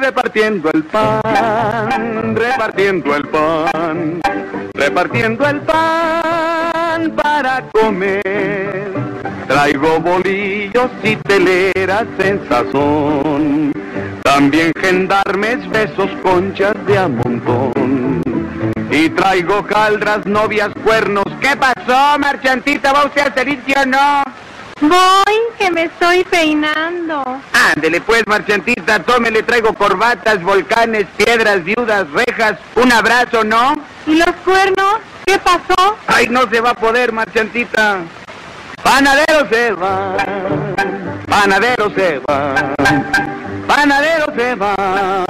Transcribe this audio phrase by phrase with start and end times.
[0.00, 4.20] repartiendo el pan, repartiendo el pan,
[4.74, 8.92] repartiendo el pan para comer.
[9.46, 13.72] Traigo bolillos y teleras en sazón,
[14.22, 18.22] también gendarmes, besos, conchas de a montón.
[18.90, 21.24] Y traigo caldras, novias, cuernos.
[21.40, 22.92] ¿Qué pasó, marchantita?
[22.92, 24.22] ¿Va usted a salir, sí o no?
[24.80, 27.24] Voy, que me estoy peinando.
[27.72, 33.74] Ándele pues, marchantita, tómele, traigo corbatas, volcanes, piedras, viudas, rejas, un abrazo, ¿no?
[34.06, 34.96] ¿Y los cuernos?
[35.24, 35.96] ¿Qué pasó?
[36.06, 38.00] Ay, no se va a poder, marchantita.
[38.82, 40.16] Panadero se va,
[41.26, 42.54] panadero se va,
[43.66, 45.24] panadero se va,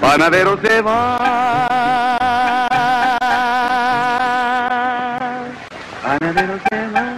[0.00, 1.18] panadero se va,
[6.02, 7.17] panadero se va.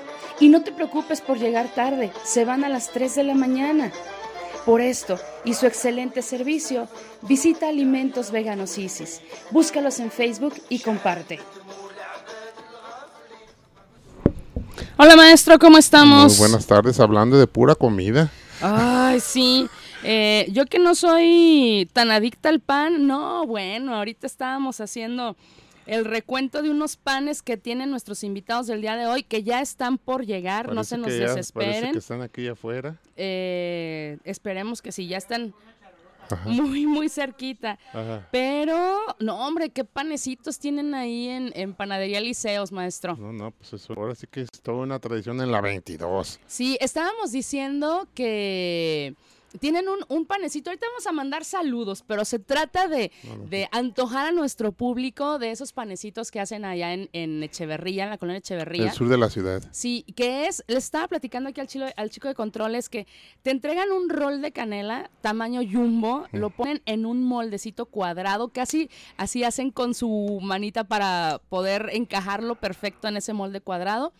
[0.41, 3.91] Y no te preocupes por llegar tarde, se van a las 3 de la mañana.
[4.65, 6.87] Por esto y su excelente servicio,
[7.21, 9.21] visita Alimentos Veganos Isis.
[9.51, 11.39] Búscalos en Facebook y comparte.
[14.97, 16.33] Hola maestro, ¿cómo estamos?
[16.33, 18.31] Muy buenas tardes, hablando de pura comida.
[18.61, 19.69] Ay, sí.
[20.03, 25.35] Eh, yo que no soy tan adicta al pan, no, bueno, ahorita estábamos haciendo
[25.85, 29.61] el recuento de unos panes que tienen nuestros invitados del día de hoy, que ya
[29.61, 31.91] están por llegar, no se nos que ya- Parece desesperen.
[31.93, 32.99] que están aquí afuera.
[33.15, 35.53] Eh, esperemos que sí, ya están
[36.29, 36.47] Ajá.
[36.49, 37.77] muy, muy cerquita.
[37.93, 38.27] Ajá.
[38.31, 43.17] Pero, no, hombre, qué panecitos tienen ahí en, en Panadería Liceos, maestro.
[43.17, 46.39] No, no, pues eso ahora sí que es toda una tradición en la 22.
[46.47, 49.15] Sí, estábamos diciendo que
[49.59, 50.69] tienen un, un panecito.
[50.69, 53.11] Ahorita vamos a mandar saludos, pero se trata de,
[53.49, 58.09] de antojar a nuestro público de esos panecitos que hacen allá en, en Echeverría, en
[58.11, 58.85] la colonia Echeverría.
[58.85, 59.63] El sur de la ciudad.
[59.71, 63.07] Sí, que es, le estaba platicando aquí al, chilo- al chico de controles que
[63.41, 68.89] te entregan un rol de canela tamaño jumbo, lo ponen en un moldecito cuadrado, casi
[69.17, 74.13] así hacen con su manita para poder encajarlo perfecto en ese molde cuadrado.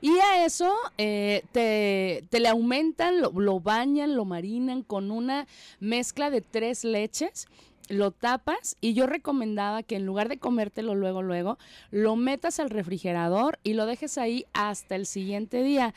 [0.00, 5.46] Y a eso eh, te, te le aumentan, lo, lo bañan, lo marinan con una
[5.78, 7.46] mezcla de tres leches
[7.90, 11.58] lo tapas y yo recomendaba que en lugar de comértelo luego, luego,
[11.90, 15.92] lo metas al refrigerador y lo dejes ahí hasta el siguiente día.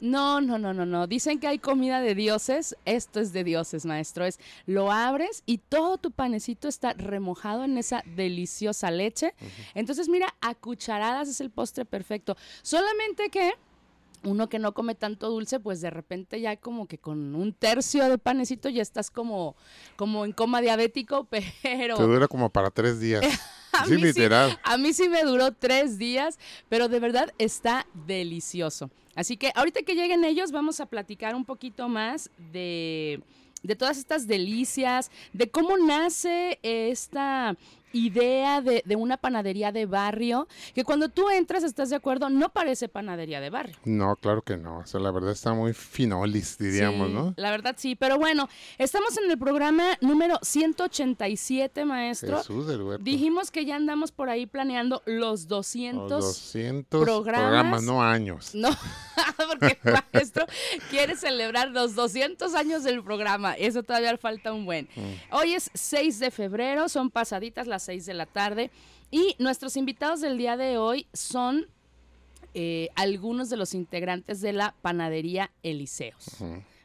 [0.00, 1.06] No, no, no, no, no.
[1.06, 2.76] Dicen que hay comida de dioses.
[2.84, 4.24] Esto es de dioses, maestro.
[4.24, 9.34] Es lo abres y todo tu panecito está remojado en esa deliciosa leche.
[9.74, 12.36] Entonces, mira, a cucharadas es el postre perfecto.
[12.62, 13.54] Solamente que
[14.24, 18.08] uno que no come tanto dulce, pues de repente ya como que con un tercio
[18.08, 19.54] de panecito ya estás como,
[19.96, 21.28] como en coma diabético,
[21.62, 21.96] pero...
[21.96, 23.24] Te dura como para tres días.
[23.80, 24.58] A sí, mí sí- literal.
[24.62, 26.38] A mí sí me duró tres días,
[26.68, 28.90] pero de verdad está delicioso.
[29.14, 33.20] Así que ahorita que lleguen ellos, vamos a platicar un poquito más de,
[33.62, 37.56] de todas estas delicias, de cómo nace esta
[37.94, 42.28] idea de, de una panadería de barrio, que cuando tú entras, ¿estás de acuerdo?
[42.28, 43.76] No parece panadería de barrio.
[43.84, 44.78] No, claro que no.
[44.80, 47.34] O sea, la verdad está muy finolis, diríamos, Sí, ¿no?
[47.36, 48.48] La verdad sí, pero bueno,
[48.78, 52.38] estamos en el programa número 187, maestro.
[52.38, 53.02] Jesús del.
[53.02, 57.40] Dijimos que ya andamos por ahí planeando los Los 200 200 programas.
[57.40, 58.54] programas, no años.
[58.54, 58.68] No,
[59.48, 60.46] porque el maestro
[60.90, 63.54] quiere celebrar los 200 años del programa.
[63.54, 64.88] Eso todavía falta un buen.
[64.94, 65.34] Mm.
[65.34, 68.70] Hoy es 6 de febrero, son pasaditas las 6 de la tarde.
[69.10, 71.66] Y nuestros invitados del día de hoy son
[72.54, 76.36] eh, algunos de los integrantes de la panadería Eliseos.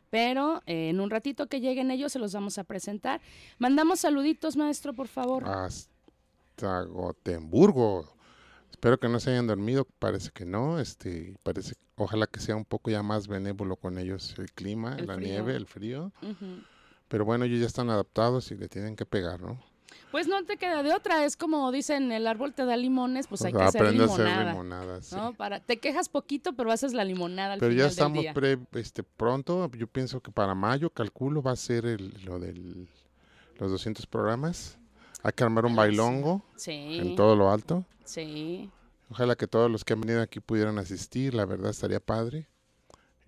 [0.09, 3.21] Pero eh, en un ratito que lleguen ellos se los vamos a presentar.
[3.59, 5.43] Mandamos saluditos, maestro, por favor.
[5.47, 8.15] Hasta Gotemburgo.
[8.71, 12.63] Espero que no se hayan dormido, parece que no, este, parece, ojalá que sea un
[12.63, 15.27] poco ya más benévolo con ellos el clima, El la frío.
[15.27, 16.13] nieve, el frío,
[17.09, 19.61] pero bueno, ellos ya están adaptados y le tienen que pegar, ¿no?
[20.11, 23.43] Pues no te queda de otra, es como dicen, el árbol te da limones, pues
[23.43, 24.33] hay que hacer aprende a limonada.
[24.41, 25.15] hacer limonada, sí.
[25.15, 25.33] ¿no?
[25.33, 28.33] Para, te quejas poquito, pero haces la limonada al Pero final ya estamos del día.
[28.33, 32.87] pre, este, pronto, yo pienso que para mayo, calculo, va a ser el, lo del,
[33.59, 34.77] los 200 programas.
[35.21, 37.85] Hay que armar un bailongo Sí, en todo lo alto.
[38.03, 38.69] sí.
[39.11, 42.47] Ojalá que todos los que han venido aquí pudieran asistir, la verdad estaría padre.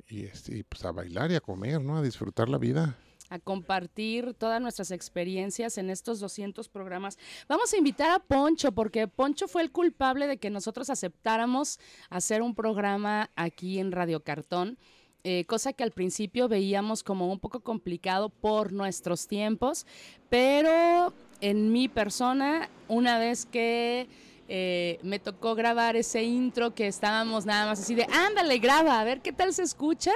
[0.07, 1.97] Y, este, y pues a bailar y a comer, ¿no?
[1.97, 2.97] A disfrutar la vida.
[3.31, 7.17] A compartir todas nuestras experiencias en estos 200 programas.
[7.47, 11.79] Vamos a invitar a Poncho, porque Poncho fue el culpable de que nosotros aceptáramos
[12.09, 14.77] hacer un programa aquí en Radio Cartón.
[15.23, 19.85] eh, cosa que al principio veíamos como un poco complicado por nuestros tiempos,
[20.29, 24.07] pero en mi persona, una vez que
[24.49, 29.03] eh, me tocó grabar ese intro que estábamos nada más así de, ándale, graba, a
[29.03, 30.11] ver qué tal se escucha.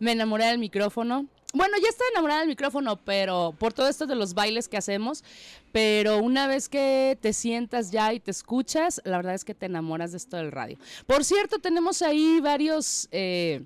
[0.00, 1.26] Me enamoré del micrófono.
[1.56, 5.24] Bueno, ya estaba enamorada del micrófono, pero por todo esto de los bailes que hacemos,
[5.72, 9.64] pero una vez que te sientas ya y te escuchas, la verdad es que te
[9.66, 10.76] enamoras de esto del radio.
[11.06, 13.08] Por cierto, tenemos ahí varios...
[13.10, 13.62] eh,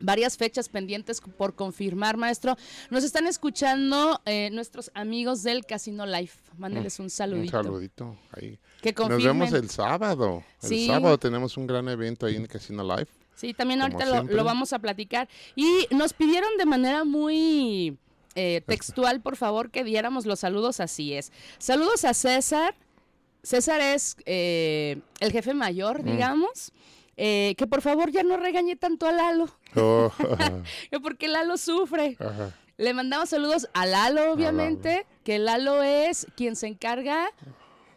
[0.00, 2.56] varias fechas pendientes por confirmar, maestro.
[2.90, 6.38] Nos están escuchando eh, nuestros amigos del Casino Life.
[6.58, 7.56] Mándeles un saludito.
[7.58, 8.58] Un saludito ahí.
[8.82, 9.38] Que Nos confirmen.
[9.38, 10.42] vemos el sábado.
[10.58, 10.82] Sí.
[10.82, 13.08] El sábado tenemos un gran evento ahí en Casino Live.
[13.34, 15.28] Sí, también ahorita lo, vamos a platicar.
[15.56, 17.98] Y nos pidieron de manera muy
[18.34, 21.32] eh, textual, por favor, que diéramos los saludos así es.
[21.58, 22.74] Saludos a César.
[23.42, 26.06] César es eh, el jefe mayor, Mm.
[26.12, 26.72] digamos.
[27.16, 30.10] Eh, que por favor ya no regañe tanto a Lalo, Oh,
[30.90, 32.16] que porque Lalo sufre.
[32.18, 32.52] ajá.
[32.76, 37.30] Le mandamos saludos a Lalo, obviamente, que Lalo es quien se encarga.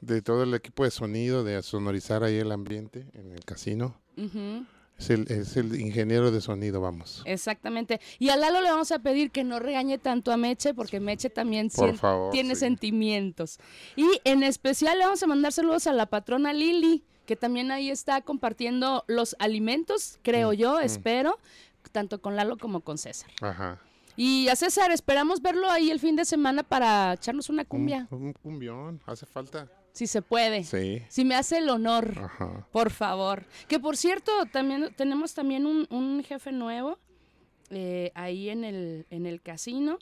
[0.02, 4.00] De todo el equipo de sonido, de sonorizar ahí el ambiente en el casino.
[4.98, 7.22] Es el, es el ingeniero de sonido, vamos.
[7.26, 8.02] Exactamente.
[8.18, 11.30] Y a Lalo le vamos a pedir que no regañe tanto a Meche, porque Meche
[11.30, 12.62] también favor, tiene sí.
[12.62, 13.60] sentimientos.
[13.96, 17.92] Y en especial le vamos a mandar saludos a la patrona Lili, que también ahí
[17.92, 21.38] está compartiendo los alimentos, creo Mm, yo, espero,
[21.92, 23.30] tanto con Lalo como con César.
[23.42, 23.80] Ajá.
[24.16, 28.08] Y a César, esperamos verlo ahí el fin de semana para echarnos una Un, cumbia,
[28.10, 29.68] un cumbión, hace falta.
[29.98, 30.64] Si se puede.
[30.64, 31.02] Sí.
[31.10, 32.14] Si me hace el honor.
[32.24, 32.68] Ajá.
[32.72, 33.46] Por favor.
[33.68, 37.00] Que por cierto, también tenemos también un, un jefe nuevo
[37.72, 39.98] eh, ahí en el, en el casino.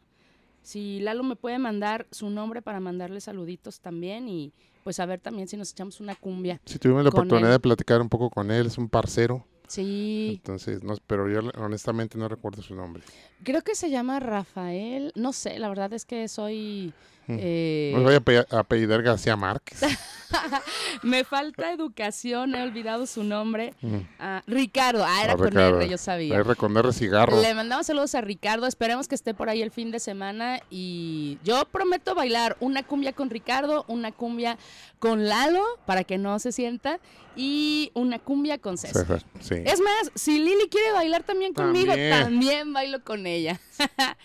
[0.62, 4.52] Si Lalo me puede mandar su nombre para mandarle saluditos también y
[4.84, 6.60] pues a ver también si nos echamos una cumbia.
[6.66, 7.54] Sí, tuvimos la oportunidad él.
[7.56, 9.46] de platicar un poco con él, es un parcero.
[9.68, 13.02] Sí, Entonces, no, pero yo honestamente no recuerdo su nombre.
[13.44, 15.12] creo que se llama Rafael.
[15.16, 16.94] No sé, la verdad es que soy...
[17.28, 17.38] Mm.
[17.40, 19.80] eh, voy a ape- a apellidar García Márquez.
[21.04, 23.74] me falta educación, he olvidado su nombre.
[23.82, 23.98] Mm.
[24.20, 25.80] Ah, Ricardo, ah, era Ah, con Ricardo.
[25.82, 26.36] R, yo sabía.
[26.36, 27.42] R con R cigarro.
[27.42, 31.38] Le mandamos saludos a Ricardo, esperemos que esté por ahí el fin de semana y
[31.44, 34.58] yo prometo bailar una cumbia con Ricardo, una cumbia
[35.00, 37.00] con Lalo para que no se sienta
[37.36, 39.06] y una cumbia con César.
[39.06, 39.56] César, sí.
[39.66, 42.10] Es más, si Lili quiere bailar también conmigo, También.
[42.12, 43.60] también, bailo con ella.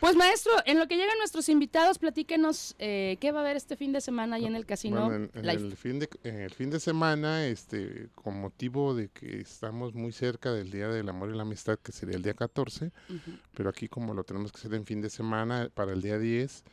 [0.00, 3.76] pues maestro, en lo que llegan nuestros invitados, platíquenos eh, qué va a haber este
[3.76, 6.70] fin de semana ahí en el casino Bueno, en, en el fin de, el fin
[6.70, 11.36] de semana, este, con motivo de que estamos muy cerca del Día del Amor y
[11.36, 13.18] la Amistad, que sería el día 14, Ujú.
[13.54, 16.64] pero aquí como lo tenemos que hacer en fin de semana, para el día 10,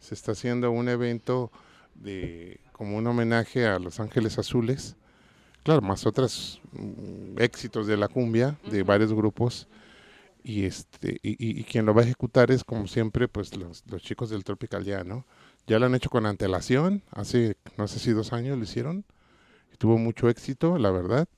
[0.00, 1.50] se está haciendo un evento
[1.94, 4.96] de como un homenaje a Los Ángeles Azules,
[5.62, 8.88] claro, más otros mm, éxitos de la cumbia de Ujú.
[8.88, 9.68] varios grupos.
[10.44, 13.84] Y, este, y, y- y quien lo va a ejecutar es, como siempre, pues los,
[13.86, 15.24] los chicos del Tropical Ya, ¿no?
[15.68, 19.04] Ya lo han hecho con antelación, hace, no sé si dos años lo hicieron,
[19.72, 21.28] y tuvo mucho éxito, la verdad,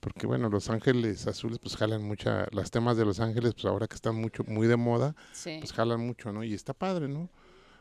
[0.00, 3.86] porque bueno, Los Ángeles Azules pues jalan mucha, las temas de Los Ángeles, pues ahora
[3.86, 5.56] que están mucho, muy de moda, Sí.
[5.60, 6.42] pues jalan mucho, ¿no?
[6.42, 7.30] Y está padre, ¿no?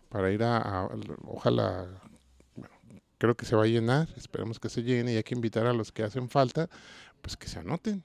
[0.09, 0.89] Para ir a, a-
[1.25, 1.87] ojalá,
[2.55, 2.75] bueno,
[3.17, 5.73] creo que se va a llenar, esperemos que se llene y hay que invitar a
[5.73, 6.69] los que hacen falta,
[7.21, 8.03] pues que se anoten,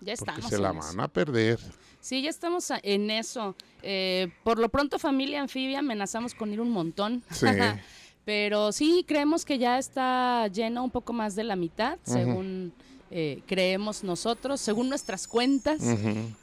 [0.00, 0.50] Ya porque estamos.
[0.50, 1.58] se la van a perder.
[2.02, 3.54] Sí, ya estamos en eso.
[3.80, 7.22] Eh, por lo pronto, familia anfibia, amenazamos con ir un montón.
[7.30, 7.46] Sí.
[8.24, 12.72] Pero sí, creemos que ya está lleno un poco más de la mitad, según
[13.10, 15.82] eh, creemos nosotros, según nuestras cuentas.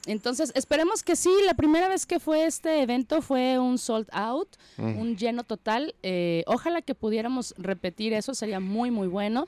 [0.06, 1.32] Entonces, esperemos que sí.
[1.46, 5.96] La primera vez que fue este evento fue un sold out, un lleno total.
[6.04, 9.46] Eh, ojalá que pudiéramos repetir eso, sería muy, muy bueno.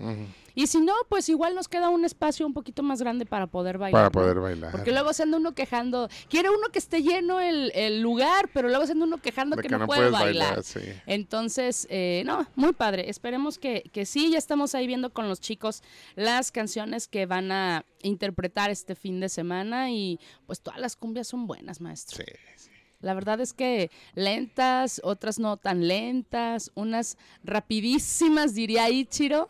[0.55, 3.77] Y si no, pues igual nos queda un espacio un poquito más grande para poder
[3.77, 3.91] bailar.
[3.93, 4.11] Para ¿no?
[4.11, 4.71] poder bailar.
[4.71, 8.67] Porque luego se anda uno quejando, quiere uno que esté lleno el, el lugar, pero
[8.69, 10.55] luego se anda uno quejando que, que no, no puede bailar.
[10.55, 10.81] bailar, sí.
[11.05, 13.09] Entonces, eh, no, muy padre.
[13.09, 15.83] Esperemos que, que sí, ya estamos ahí viendo con los chicos
[16.15, 21.27] las canciones que van a interpretar este fin de semana y pues todas las cumbias
[21.27, 22.17] son buenas, maestro.
[22.17, 22.70] Sí, sí.
[23.01, 29.47] La verdad es que lentas, otras no tan lentas, unas rapidísimas, diría Ichiro,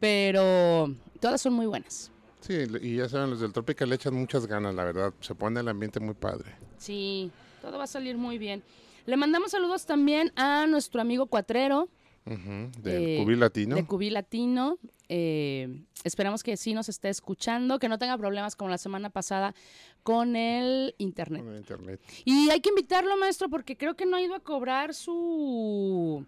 [0.00, 2.10] pero todas son muy buenas.
[2.40, 5.12] Sí, y ya saben, los del Tropical le echan muchas ganas, la verdad.
[5.20, 6.52] Se pone el ambiente muy padre.
[6.78, 8.62] Sí, todo va a salir muy bien.
[9.06, 11.88] Le mandamos saludos también a nuestro amigo Cuatrero
[12.24, 13.76] Del Eh, Cubil Latino.
[13.76, 14.78] de Cubí Latino.
[15.08, 19.54] Eh, esperamos que sí nos esté escuchando, que no tenga problemas como la semana pasada
[20.02, 21.42] con el internet.
[21.42, 22.00] Con el internet.
[22.24, 26.24] Y hay que invitarlo, maestro, porque creo que no ha ido a cobrar su,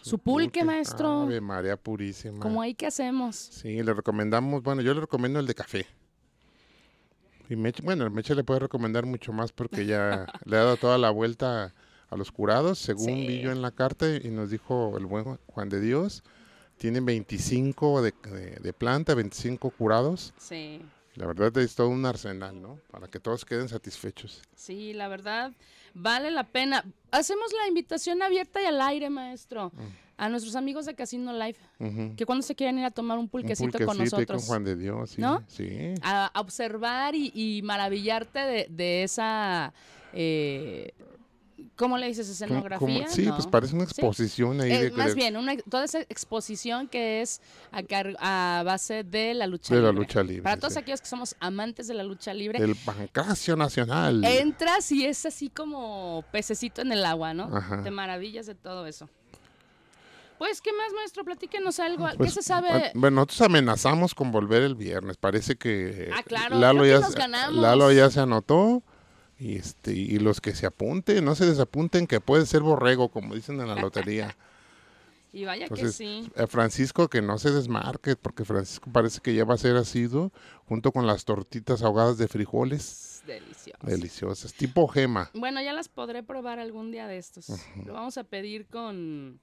[0.00, 1.22] su pulque, maestro.
[1.22, 2.40] Ave María Purísima.
[2.40, 3.36] Como ahí que hacemos.
[3.36, 5.86] Sí, le recomendamos, bueno, yo le recomiendo el de café.
[7.48, 10.98] Y Meche, bueno, Meche le puede recomendar mucho más porque ya le ha dado toda
[10.98, 11.74] la vuelta
[12.08, 13.26] a los curados, según Sí.
[13.26, 16.22] vi yo en la carta y nos dijo el buen Juan de Dios,
[16.78, 20.32] tienen 25 de, de- de planta, 25 curados.
[20.38, 20.80] Sí.
[21.14, 22.78] La verdad es todo un arsenal, ¿no?
[22.90, 24.42] Para que todos queden satisfechos.
[24.54, 25.52] Sí, la verdad,
[25.94, 26.84] vale la pena.
[27.10, 29.80] Hacemos la invitación abierta y al aire, maestro, Mm.
[30.18, 32.14] a nuestros amigos de Casino Live, Ujú.
[32.16, 34.42] que cuando se quieren ir a tomar un Un pulquecito, con nosotros.
[34.42, 35.20] con Juan de Dios, sí.
[35.22, 35.42] ¿No?
[35.48, 35.94] Sí.
[36.02, 39.72] a, a observar y, y maravillarte de, de esa,
[40.12, 40.92] eh,
[41.76, 42.28] ¿cómo le dices?
[42.28, 43.06] Escenografía.
[43.08, 43.34] sí, ¿no?
[43.34, 43.92] pues parece una Sí.
[43.92, 44.72] exposición ahí.
[44.72, 47.40] Eh, de, más de- bien, una, toda esa exposición que es
[48.18, 50.00] a, base de la lucha De la libre.
[50.06, 54.24] lucha libre, Para todos aquellos que somos amantes de la lucha libre, del Pancracio Nacional.
[54.24, 57.44] entras y es así como pececito en el agua, ¿no?
[57.56, 57.82] Ajá.
[57.82, 59.08] Te maravillas de todo eso.
[60.38, 61.24] Pues, ¿qué más, maestro?
[61.24, 62.06] Platíquenos algo.
[62.18, 62.68] Pues, ¿Qué se sabe?
[62.70, 65.16] ah, Bueno, nosotros amenazamos con volver el viernes.
[65.16, 67.00] Parece que Ah, claro, Lalo, ya.
[67.50, 68.82] Lalo ya se anotó.
[69.38, 73.34] Y, este, y los que se apunten, no se desapunten, que puede ser borrego, como
[73.34, 74.36] dicen en la lotería.
[75.32, 76.30] Y vaya que Entonces, sí.
[76.34, 80.32] eh, Francisco, que no se desmarque, porque Francisco parece que ya va a ser asiduo,
[80.66, 83.78] junto con las tortitas ahogadas de frijoles Delicioso.
[83.86, 85.30] deliciosas, tipo gema.
[85.34, 87.48] Bueno, ya las podré probar algún día de estos.
[87.84, 89.38] Lo vamos a pedir con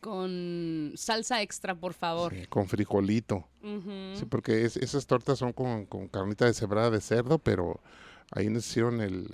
[0.00, 2.32] con salsa extra, por favor.
[2.34, 3.46] sí, con frijolito.
[4.14, 7.80] Sí, porque es- esas tortas son con, con carnita deshebrada de cerdo, pero
[8.32, 9.28] ahí nos hicieron el,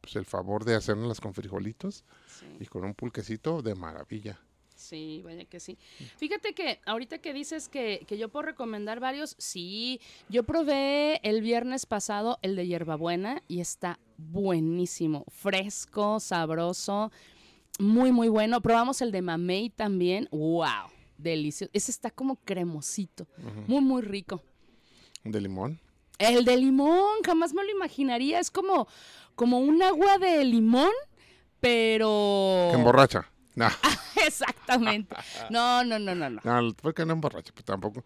[0.00, 4.38] pues, el favor de hacerlas con frijolitos Sí, y con un pulquecito de maravilla.
[4.74, 5.78] sí, vaya que sí.
[6.18, 11.40] Fíjate que ahorita que dices que, que yo puedo recomendar varios, sí, yo probé el
[11.40, 17.10] viernes pasado el de hierbabuena y está buenísimo, fresco, sabroso,
[17.78, 18.60] muy, muy bueno.
[18.60, 21.70] Probamos el de mamey también, wow, delicioso.
[21.72, 23.26] Ese está como cremosito,
[23.66, 24.42] muy, muy rico.
[25.24, 25.80] De limón.
[26.18, 28.40] El de limón, jamás me lo imaginaría.
[28.40, 28.88] Es como,
[29.34, 30.92] como un agua de limón,
[31.60, 32.68] pero.
[32.70, 33.30] Que emborracha.
[34.26, 35.16] Exactamente.
[35.50, 36.40] No, no, no, no, no.
[36.42, 38.04] no, porque no emborracha, pues tampoco.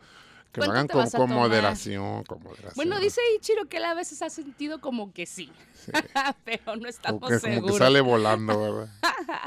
[0.52, 2.72] Que lo ¿Cuánto hagan con, moderación, con moderación.
[2.74, 5.92] Bueno, dice Ichiro que él a veces ha sentido como que sí, Sí.
[6.44, 7.78] pero no Como estamos que, como que seguros.
[7.78, 8.88] sale volando, ¿verdad?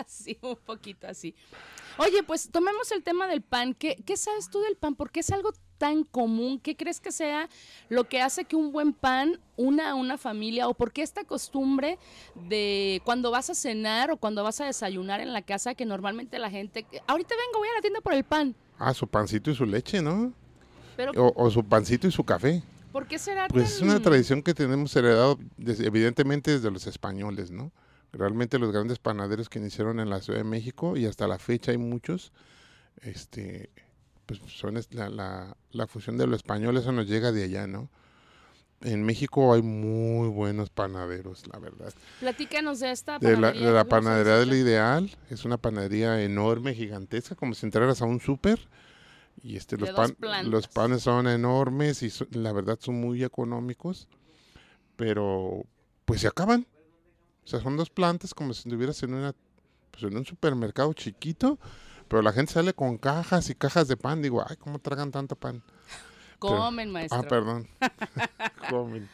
[0.07, 1.35] sí, un poquito así.
[1.97, 3.73] Oye, pues tomemos el tema del pan.
[3.73, 4.95] ¿Qué, ¿Qué sabes tú del pan?
[4.95, 6.59] ¿Por qué es algo tan común?
[6.59, 7.49] ¿Qué crees que sea
[7.89, 10.67] lo que hace que un buen pan una a una familia?
[10.67, 11.97] ¿O por qué esta costumbre
[12.47, 16.39] de cuando vas a cenar o cuando vas a desayunar en la casa que normalmente
[16.39, 16.85] la gente...
[17.07, 18.55] Ahorita vengo, voy a la tienda por el pan.
[18.79, 20.33] Ah, su pancito y su leche, ¿no?
[20.95, 22.63] Pero O, o su pancito y su café.
[22.93, 27.71] ¿por qué será Pues es una tradición que tenemos heredado evidentemente desde los españoles, ¿no?
[28.13, 31.71] Realmente los grandes panaderos que iniciaron en la Ciudad de México y hasta la fecha
[31.71, 32.31] hay muchos,
[33.01, 33.71] este,
[34.25, 37.89] pues son la, la, la fusión de lo español, eso nos llega de allá, ¿no?
[38.81, 41.93] En México hay muy buenos panaderos, la verdad.
[42.19, 44.53] Platícanos de esta De la, panadería, de la ¿cómo se panadería del?
[44.53, 48.59] Ideal, es una panadería enorme, gigantesca, como si entraras a un súper.
[49.41, 50.15] Y este, De los, pan-
[50.49, 54.07] los panes son enormes y son- la verdad son muy económicos,
[54.95, 55.63] pero
[56.05, 56.67] pues se acaban.
[57.45, 59.33] O sea, son dos plantas como si estuvieras en, una,
[59.91, 61.59] pues, en un supermercado chiquito,
[62.13, 64.21] Pero la gente sale con cajas y cajas de pan.
[64.21, 65.63] Digo, ay, ¿cómo tragan tanto pan?
[66.39, 67.17] Pero- Comen, maestro.
[67.19, 67.67] Ah, perdón.
[68.69, 69.09] Comen.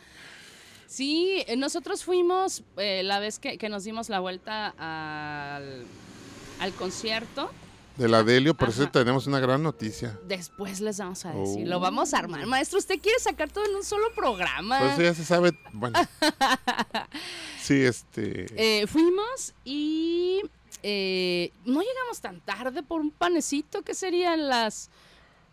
[0.85, 5.85] Sí, eh, nosotros fuimos eh, la vez que, que nos dimos la vuelta al,
[6.59, 7.49] al concierto.
[7.95, 10.19] De la Delio, por eso tenemos una gran noticia.
[10.27, 11.69] Después les vamos a decir, Oh.
[11.69, 12.45] lo vamos a armar.
[12.47, 14.77] Maestro, usted quiere sacar todo en un solo programa.
[14.79, 15.57] Por eso ya se sabe.
[15.71, 15.97] Bueno.
[17.61, 18.47] Sí, este.
[18.81, 20.41] Eh, fuimos y
[20.83, 24.89] eh, no llegamos tan tarde por un panecito que serían las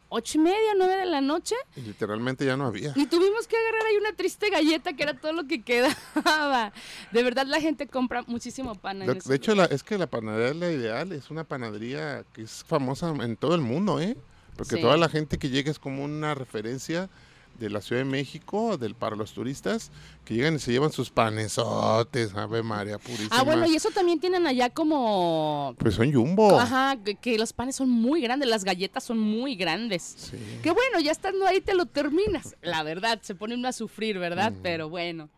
[0.08, 1.56] ocho y media, nueve de la noche.
[1.76, 2.92] y literalmente ya no había.
[2.94, 6.72] Y tuvimos que agarrar ahí una triste galleta que era todo lo que quedaba.
[7.12, 9.02] De verdad la gente compra muchísimo pan.
[9.02, 12.42] en De, de hecho, la- es que la panadería La Ideal es una panadería que
[12.42, 14.16] es famosa en todo el mundo, ¿eh?
[14.56, 14.80] Porque Sí.
[14.80, 17.10] toda la gente que llega es como una referencia
[17.58, 19.90] de la Ciudad de México, del, para los turistas,
[20.24, 23.28] que llegan y se llevan sus panesotes, Ave María Purísima.
[23.30, 25.74] Ah, bueno, y eso también tienen allá como...
[25.78, 26.58] Pues son jumbo.
[26.58, 30.02] Ajá, que, que los panes son muy grandes, las galletas son muy grandes.
[30.02, 30.38] Sí.
[30.62, 32.56] Que bueno, ya estando ahí te lo terminas.
[32.62, 34.52] La verdad, se pone uno a sufrir, ¿verdad?
[34.52, 34.62] Mm.
[34.62, 35.30] Pero bueno.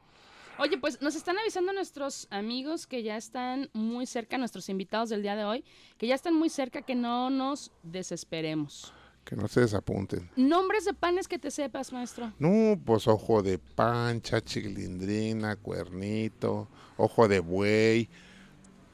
[0.61, 5.23] Oye, pues nos están avisando nuestros amigos que ya están muy cerca, nuestros invitados del
[5.23, 5.65] día de hoy,
[5.99, 8.93] que ya están muy cerca, que no nos desesperemos.
[9.28, 10.30] Que no se desapunten.
[10.37, 12.32] Nombres de panes que te sepas, maestro.
[12.38, 16.66] No, pues ojo de pancha, chilindrina, cuernito,
[16.97, 18.08] ojo de buey.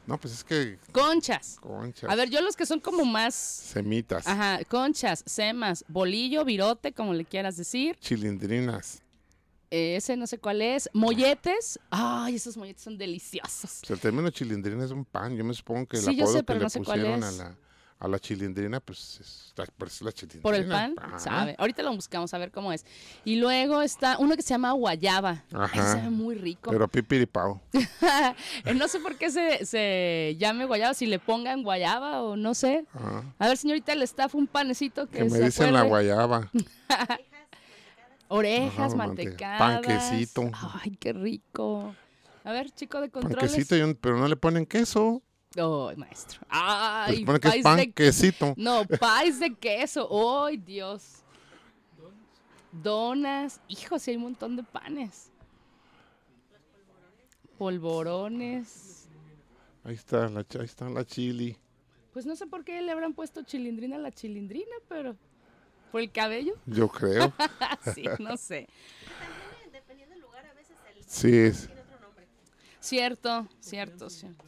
[0.08, 1.56] No, pues es que Conchas.
[1.60, 3.32] conchas, A ver, yo los que son como más...
[3.36, 7.96] semitas, Ajá, conchas, semas, bolillo, virote, como le quieras decir.
[8.00, 9.02] chilindrinas.
[9.70, 10.90] Eh, ese no sé cuál es.
[10.92, 11.78] Molletes.
[11.90, 13.78] Ay, esos molletes son deliciosos.
[13.82, 15.36] Pues el término chilindrina es un pan.
[15.36, 17.56] Yo me supongo que el Sí, yo apodo que le cuál pusieron a la,
[18.04, 20.42] a la chilindrina, pues es la, pues, chilindrina.
[20.42, 21.18] Por el pan, Ajá.
[21.18, 21.54] sabe.
[21.58, 22.84] Ahorita lo buscamos a ver cómo es.
[23.24, 25.42] Y luego está uno que se llama guayaba.
[25.52, 25.92] Ajá.
[25.94, 26.70] Sabe muy rico.
[26.70, 27.60] Pero pipiripao.
[28.76, 32.84] No sé por qué se, se llame guayaba, si le pongan guayaba o no sé.
[32.92, 33.24] Ajá.
[33.38, 36.50] A ver, señorita, el staff, un panecito que, Que me se dicen la guayaba.
[38.28, 39.58] Orejas mantecadas.
[39.58, 40.50] panquecito.
[40.82, 41.94] Ay, qué rico.
[42.44, 43.38] A ver, chico de controles.
[43.50, 45.22] Panquecito, y un- pero no le ponen queso.
[45.56, 46.40] Ay, maestro.
[46.40, 48.54] Pues Ay, pone que es país de panquecito.
[48.56, 50.08] No, país de queso.
[50.44, 51.22] ¡Ay, Dios!
[52.72, 53.60] Donas.
[53.68, 55.30] Hijo, sí hay un montón de panes.
[57.58, 59.08] Polvorones.
[59.84, 61.56] Ahí está, la, ahí está la chili.
[62.12, 65.16] Pues no sé por qué le habrán puesto chilindrina a la chilindrina, pero...
[65.92, 66.54] ¿Por el cabello?
[66.66, 67.32] Yo creo.
[67.94, 68.68] sí, no sé.
[71.06, 71.68] Sí, es.
[72.80, 74.44] Cierto, cierto, cierto.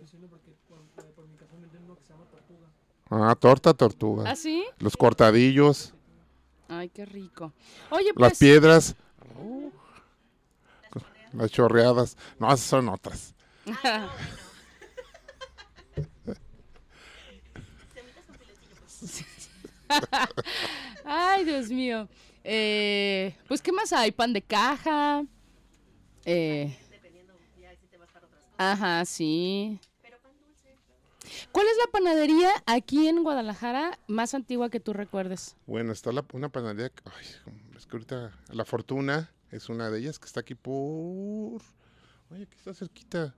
[3.09, 4.31] Ah, torta tortuga.
[4.31, 4.65] ¿Ah, sí?
[4.79, 5.95] Los cortadillos,
[6.69, 7.53] Ay, qué rico.
[7.91, 8.39] Oye, las pues...
[8.39, 8.97] piedras.
[11.33, 12.17] Las chorreadas.
[12.39, 13.35] No, esas son otras.
[21.05, 22.09] Ay, Dios mío.
[22.43, 24.11] Eh, pues, ¿qué más hay?
[24.13, 25.25] Pan de caja.
[26.25, 26.77] Eh,
[28.57, 29.79] ajá, sí.
[31.53, 35.57] ¿Cuál es la panadería aquí en Guadalajara más antigua que tú recuerdes?
[35.67, 36.91] Bueno, está la, una panadería.
[36.91, 37.27] que- Ay,
[37.77, 38.33] es que ahorita.
[38.53, 41.63] La Fortuna es una de ellas que está aquí por.
[42.31, 43.35] Oye, aquí está cerquita.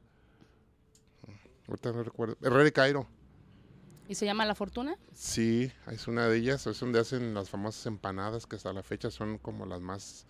[1.68, 2.36] Ahorita no recuerdo.
[2.42, 3.06] Herrera y Cairo.
[4.08, 4.96] ¿Y se llama La Fortuna?
[5.12, 6.66] Sí, es una de ellas.
[6.66, 10.26] Es donde hacen las famosas empanadas que hasta la fecha son como las más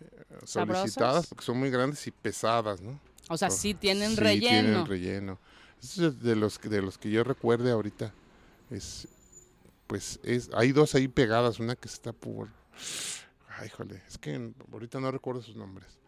[0.00, 0.06] eh,
[0.44, 0.82] Sabrosas.
[0.82, 3.00] solicitadas porque son muy grandes y pesadas, ¿no?
[3.30, 4.62] O sea, sí tienen sí, relleno.
[4.62, 5.38] tienen relleno.
[5.82, 8.12] Es de los de los que yo recuerde ahorita.
[8.70, 9.08] Es
[9.86, 12.48] pues es hay dos ahí pegadas, una que está por
[13.58, 15.98] Ay, híjole, es que ahorita no recuerdo sus nombres.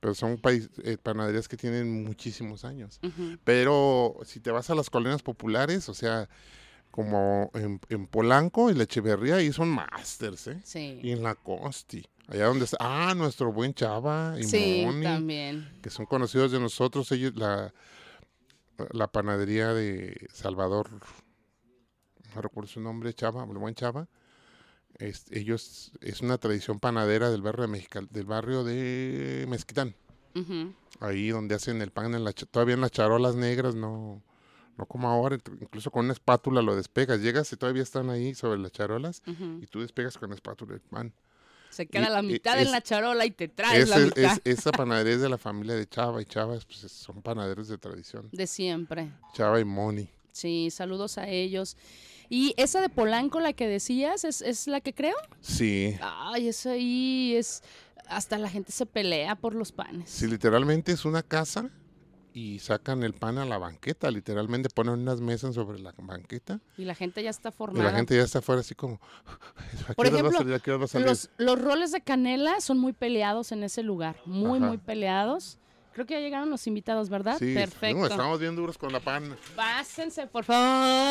[0.00, 2.98] Pero son país, eh, panaderías que tienen muchísimos años.
[3.02, 3.38] Ujú.
[3.44, 6.28] Pero si te vas a las colonias populares, o sea,
[6.90, 10.60] como en, en Polanco y la Echeverría, ahí son masters, ¿eh?
[10.64, 11.00] Sí.
[11.02, 15.68] Y en la Costi, allá donde está, ah, nuestro buen Chava y Sí, Moni, también.
[15.80, 17.72] que son conocidos de nosotros, ellos, la,
[18.92, 20.88] la panadería de Salvador,
[22.34, 24.08] no recuerdo su nombre, Chava, el buen Chava,
[24.98, 29.94] es- ellos, es una tradición panadera del barrio de Mexical, del barrio de Mezquitán.
[31.00, 34.22] Ahí donde hacen el pan en la, todavía en las charolas negras, no,
[34.78, 38.58] no como ahora, incluso con una espátula lo despegas, llegas y todavía están ahí sobre
[38.58, 39.22] las charolas
[39.62, 41.12] y tú despegas con la espátula el pan.
[41.76, 44.58] Se queda y- la mitad es- en la charola y te traes la mitad es-
[44.58, 47.76] esa panadería es de la familia de Chava y Chava pues, es- son panaderos de
[47.78, 48.28] tradición.
[48.32, 49.10] de siempre.
[49.34, 50.08] Chava y Moni.
[50.32, 51.76] Sí, saludos a ellos.
[52.28, 55.14] Y esa de Polanco, la que decías, ¿es, es la que creo?
[55.40, 57.62] Sí, Ay, eso ahí es...
[58.08, 60.08] Hasta la gente se pelea por los panes.
[60.10, 61.70] sí, literalmente es una casa
[62.36, 66.84] y sacan el pan a la banqueta, literalmente ponen unas mesas sobre la banqueta Y
[66.84, 67.90] la gente ya está y formada.
[67.90, 69.00] la gente ya está afuera así como,
[69.88, 70.52] ¿a Por va a ejemplo, salir?
[70.52, 71.06] ¿A qué horas va a salir?
[71.06, 74.68] Los, los roles de canela son muy peleados en ese lugar, muy, Ajá.
[74.68, 75.56] muy peleados.
[75.94, 77.38] Creo que ya llegaron los invitados, ¿verdad?
[77.38, 77.98] Sí, Perfecto.
[77.98, 79.34] no, estamos bien duros con la pan.
[79.54, 80.62] Pásense, por favor.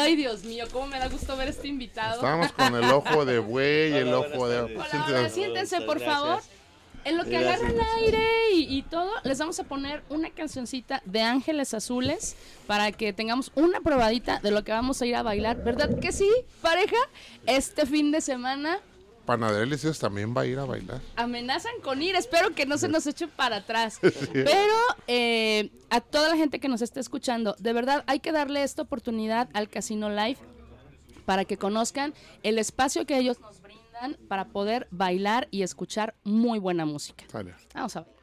[0.06, 2.18] Ay, Dios mío, cómo me da gusto ver este invitado.
[2.18, 4.60] Estábamos con el ojo de buey, el ojo de...
[4.60, 6.34] Hola, hola, siéntense, por favor.
[6.36, 6.65] gracias.
[7.06, 10.30] En lo que Gracias, agarran muchas aire y, y todo, les vamos a poner una
[10.32, 12.36] cancioncita de Ángeles Azules
[12.68, 15.64] para que tengamos una probadita de lo que vamos a ir a bailar.
[15.64, 16.30] ¿Verdad que sí,
[16.62, 16.98] pareja?
[17.46, 18.82] Este fin de semana
[19.26, 21.02] Deliciosos también va a ir a bailar.
[21.16, 22.16] amenazan con ir.
[22.16, 24.00] Espero que no se nos eche para atrás.
[24.34, 24.76] Pero
[25.08, 28.84] eh, a toda la gente que nos esté escuchando, de verdad hay que darle esta
[28.84, 30.38] oportunidad al Casino Live
[31.26, 32.14] para que conozcan
[32.44, 33.60] el espacio que ellos nos
[34.28, 37.26] para poder bailar y escuchar muy buena música.
[37.74, 38.16] Vamos a ver.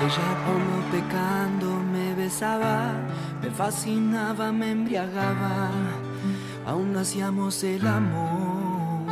[0.00, 0.37] Ella
[2.40, 5.70] me fascinaba, me embriagaba,
[6.64, 9.06] aún hacíamos el amor.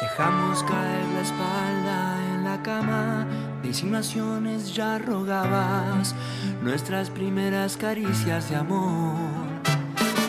[0.00, 3.26] Dejamos caer la espalda en la cama,
[3.60, 6.14] de insinuaciones ya rogabas
[6.62, 9.14] nuestras primeras caricias de amor.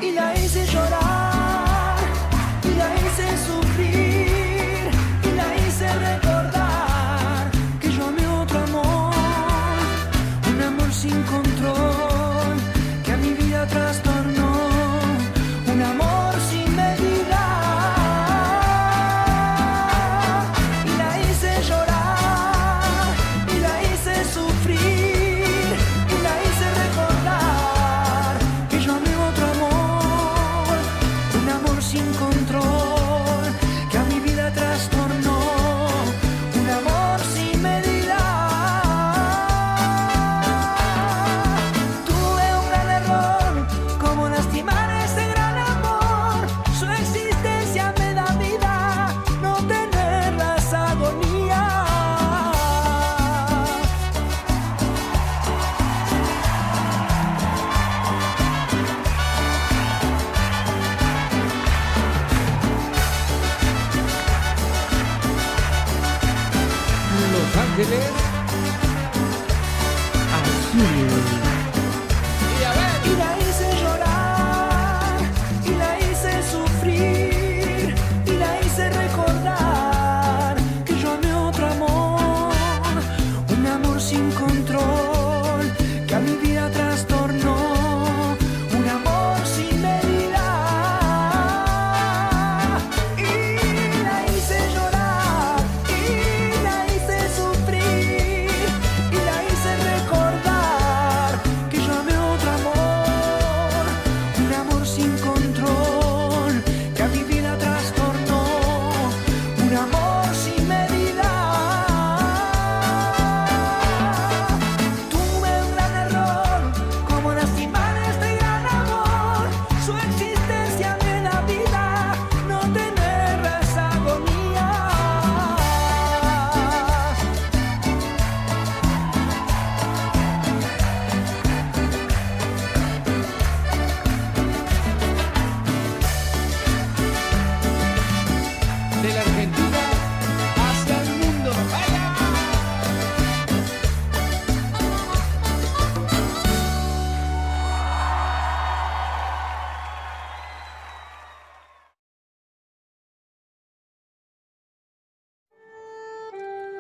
[0.02, 1.27] Y la hice llorar,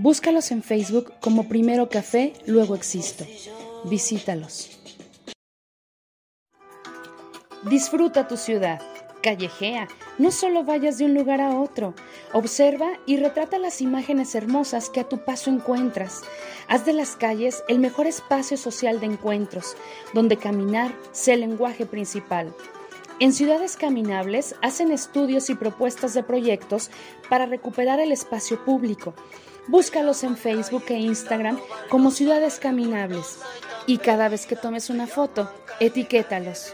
[0.00, 3.26] Búscalos en Facebook como Primero Café, luego Existo.
[3.82, 4.78] Visítalos.
[7.68, 8.80] Disfruta tu ciudad.
[9.24, 11.94] Callejea, no solo vayas de un lugar a otro.
[12.32, 16.22] Observa y retrata las imágenes hermosas que a tu paso encuentras.
[16.68, 19.76] Haz de las calles el mejor espacio social de encuentros,
[20.14, 22.54] donde caminar sea el lenguaje principal.
[23.18, 26.88] En Ciudades Caminables hacen estudios y propuestas de proyectos
[27.28, 29.12] para recuperar el espacio público.
[29.68, 33.38] Búscalos en Facebook e Instagram como Ciudades Caminables
[33.86, 36.72] y cada vez que tomes una foto, etiquétalos.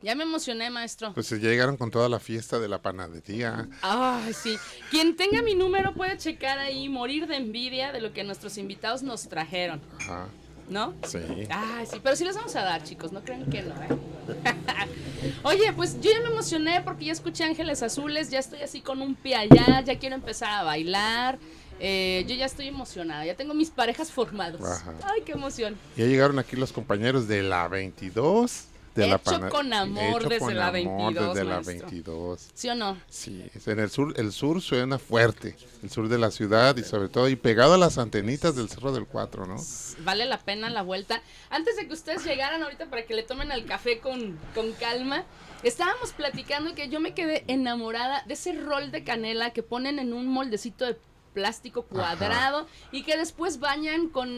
[0.00, 1.12] Ya me emocioné, maestro.
[1.12, 3.68] Pues ya llegaron con toda la fiesta de la panadería.
[3.82, 4.56] Ay, sí.
[4.90, 9.02] Quien tenga mi número puede checar ahí, morir de envidia de lo que nuestros invitados
[9.02, 9.80] nos trajeron.
[9.98, 10.28] Ajá.
[10.70, 10.94] ¿No?
[11.06, 11.18] Sí.
[11.50, 13.88] Ay, sí, pero sí les vamos a dar, chicos, no crean que no, ¿eh?
[15.42, 19.00] Oye, pues yo ya me emocioné porque ya escuché Ángeles Azules, ya estoy así con
[19.00, 21.38] un pie allá, ya quiero empezar a bailar.
[21.80, 24.60] eh, yo ya estoy emocionada, ya tengo mis parejas formados.
[24.62, 24.92] Ajá.
[25.04, 25.76] Ay, qué emoción.
[25.96, 28.64] Ya llegaron aquí los compañeros de la 22.
[29.02, 30.72] De la Hecho pana- con amor Hecho desde con la amor
[31.14, 31.74] 22, desde la maestro.
[31.88, 32.48] 22.
[32.54, 32.98] ¿Sí o no?
[33.08, 36.84] Sí, es en el sur, el sur suena fuerte, el sur de la ciudad y
[36.84, 39.56] sobre todo y pegado a las antenitas del Cerro del Cuatro, ¿no?
[40.00, 41.22] Vale la pena la vuelta.
[41.50, 45.24] Antes de que ustedes llegaran ahorita para que le tomen el café con, con calma,
[45.62, 50.12] estábamos platicando que yo me quedé enamorada de ese rol de canela que ponen en
[50.12, 50.96] un moldecito de
[51.34, 54.28] plástico cuadrado y que después bañan con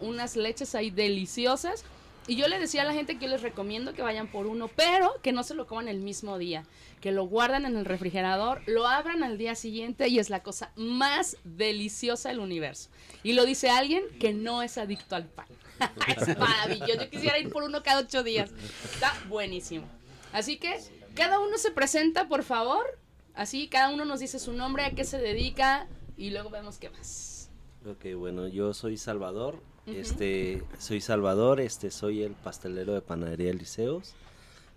[0.00, 1.84] unas leches ahí deliciosas.
[2.28, 4.68] Y yo le decía a la gente que yo les recomiendo que vayan por uno,
[4.68, 6.62] pero que no se lo coman el mismo día,
[7.00, 10.70] que lo guardan en el refrigerador, lo abran al día siguiente y es la cosa
[10.76, 12.90] más deliciosa del universo.
[13.22, 15.46] Y lo dice alguien que no es adicto al pan.
[16.06, 17.04] es maravilloso.
[17.04, 18.50] Yo quisiera ir por uno cada ocho días.
[18.84, 19.86] Está buenísimo.
[20.34, 20.78] Así que
[21.14, 22.98] cada uno se presenta, por favor.
[23.34, 25.86] Así cada uno nos dice su nombre, a qué se dedica
[26.18, 27.50] y luego vemos qué más.
[27.86, 29.62] Ok, bueno, yo soy Salvador.
[29.96, 34.14] Este, soy Salvador, este, soy el pastelero de Panadería Liceos.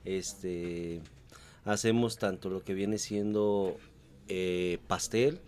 [0.05, 1.01] Este,
[1.65, 3.77] hacemos tanto lo que viene siendo
[4.27, 5.39] eh, pastel,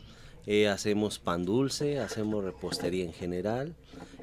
[0.45, 3.75] eh, hacemos pan dulce, hacemos repostería en general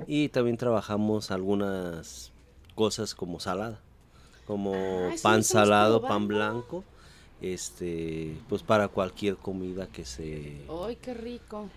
[0.06, 2.32] y también trabajamos algunas
[2.74, 3.80] cosas como salada,
[4.46, 6.84] como Ah, pan salado, pan blanco,
[7.40, 11.68] este, pues para cualquier comida que se ¡Ay, qué rico!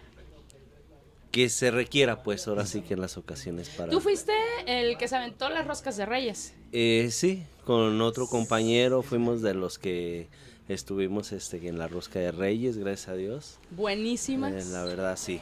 [1.34, 3.90] Que se requiera, pues ahora sí que en las ocasiones para...
[3.90, 4.34] Tú fuiste
[4.68, 6.54] el que se aventó las roscas de Reyes.
[6.72, 10.28] Eh, sí, con otro compañero fuimos de los que
[10.70, 13.58] estuvimos este, en la rosca de Reyes, gracias a Dios.
[13.72, 14.54] Buenísimas.
[14.54, 15.42] Eh, la verdad, sí.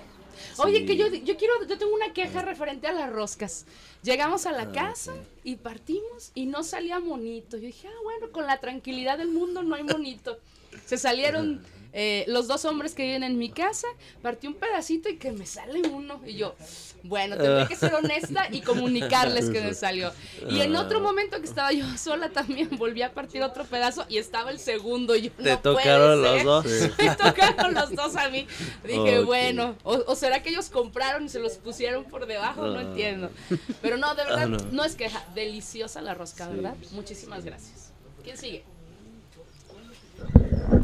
[0.59, 3.65] Oye, que yo, yo quiero, yo tengo una queja referente a las roscas.
[4.01, 7.57] Llegamos a la Ah, casa y partimos y no salía monito.
[7.57, 10.39] Yo dije, ah, bueno, con la tranquilidad del mundo no hay monito.
[10.85, 11.61] Se salieron
[11.93, 13.87] eh, los dos hombres que viven en mi casa,
[14.21, 16.21] partí un pedacito y que me sale uno.
[16.25, 16.55] Y yo,
[17.03, 20.11] bueno, tendré que ser honesta y comunicarles que me salió.
[20.49, 24.17] Y en otro momento que estaba yo sola también volví a partir otro pedazo y
[24.19, 25.15] estaba el segundo.
[25.15, 26.45] Y yo, Te no puede tocaron los ser".
[26.45, 26.65] dos.
[26.97, 28.47] Me tocaron los dos a mí.
[28.85, 32.79] Dije, bueno, o, o será que ellos compraron y se los pusieron por debajo, no
[32.79, 32.83] Ah.
[32.83, 33.29] entiendo.
[33.81, 34.57] Pero no, de verdad, Ah, no.
[34.71, 34.83] no.
[34.85, 35.25] es queja.
[35.35, 36.55] Deliciosa la rosca, Sí.
[36.55, 36.75] ¿verdad?
[36.91, 37.91] Muchísimas gracias.
[38.23, 38.63] ¿Quién sigue?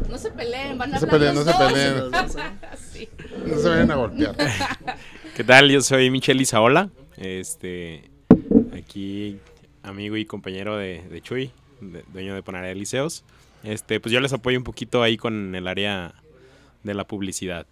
[0.08, 2.58] No se peleen, van a No se hablar peleen, los no se peleen.
[2.92, 3.08] Sí.
[3.46, 4.34] No se vayan a golpear.
[5.36, 5.70] ¿Qué tal?
[5.70, 8.10] Yo soy Michelle Isaola, este,
[8.76, 9.38] aquí
[9.82, 13.24] amigo y compañero de, de Chuy, de- dueño de Panadería Liceos.
[13.62, 16.14] Este, pues yo les apoyo un poquito ahí con el área
[16.82, 17.66] de la publicidad.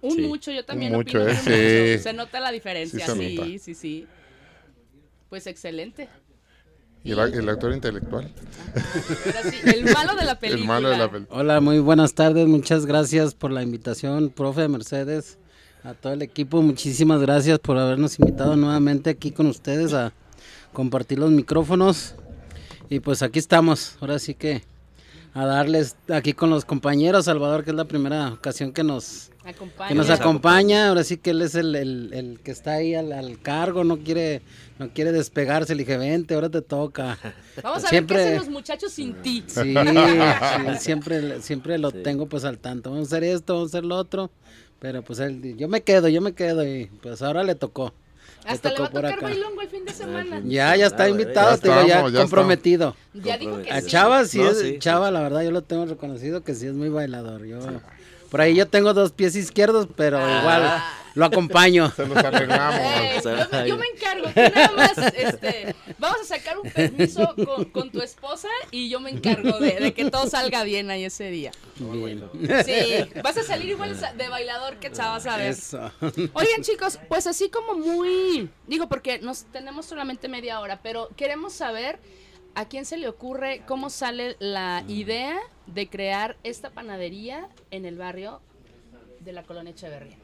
[0.00, 0.20] Un Sí.
[0.22, 1.36] mucho, yo también Un mucho, opino ¿eh?
[1.36, 1.50] Sí.
[1.92, 2.02] mucho.
[2.02, 4.06] Se nota la diferencia, Sí sí, sí,
[5.28, 6.08] Pues excelente.
[7.04, 8.30] Y el, el actor intelectual.
[9.26, 10.60] Ahora sí, el malo de la película.
[10.62, 11.38] El malo de la película.
[11.38, 12.46] Hola, muy buenas tardes.
[12.46, 15.38] Muchas gracias por la invitación, profe Mercedes,
[15.84, 16.60] a todo el equipo.
[16.60, 20.12] Muchísimas gracias por habernos invitado nuevamente aquí con ustedes a
[20.72, 22.14] compartir los micrófonos.
[22.90, 24.62] Y pues aquí estamos, ahora sí que
[25.34, 27.26] a darles aquí con los compañeros.
[27.26, 29.88] Salvador, que es la primera ocasión que nos, Acompaña.
[29.88, 30.88] que nos acompaña.
[30.88, 33.98] Ahora sí que él es el, el- el que está ahí al, al cargo, no
[33.98, 34.42] quiere,
[34.78, 35.74] no quiere despegarse.
[35.74, 37.18] Le dije, vente, ahora te toca.
[37.62, 39.44] Vamos a Siempre- ver qué hacen los muchachos sin ti.
[39.46, 39.74] Sí, sí,
[40.80, 41.98] siempre, siempre lo Sí.
[42.02, 42.90] tengo pues al tanto.
[42.90, 44.30] Vamos a hacer esto, vamos a hacer lo otro.
[44.80, 47.92] Pero pues él, yo me quedo, yo me quedo y pues ahora le tocó.
[48.52, 49.22] Hasta le va a tocar acá.
[49.22, 50.40] bailongo el fin de semana.
[50.44, 52.96] Ya, ya está Ah, invitado, ya te digo, ya comprometido.
[53.14, 53.86] Ya dijo que A sí.
[53.88, 56.74] Chava sí No, es, sí, Chava la verdad yo lo tengo reconocido que sí es
[56.74, 57.44] muy bailador.
[57.44, 57.58] Yo,
[58.30, 60.38] por ahí yo tengo dos pies izquierdos, pero Ah.
[60.40, 60.82] igual
[61.18, 61.90] lo acompaño.
[61.90, 62.80] Se los arreglamos.
[62.98, 63.80] Eh, yo, me- yo ahí.
[63.80, 68.48] me encargo, tú nada más, este, vamos a sacar un permiso con, con tu esposa
[68.70, 71.50] y yo me encargo de, de que todo salga bien ahí ese día.
[71.78, 72.24] Bien.
[72.64, 75.48] Sí, vas a salir igual de bailador que chavas a ver.
[75.50, 75.90] Eso.
[76.32, 81.52] Oigan chicos, pues así como muy, digo porque nos tenemos solamente media hora, pero queremos
[81.52, 81.98] saber
[82.54, 87.96] ¿A quién se le ocurre cómo sale la idea de crear esta panadería en el
[87.96, 88.40] barrio
[89.20, 90.16] de la colonia Echeverría?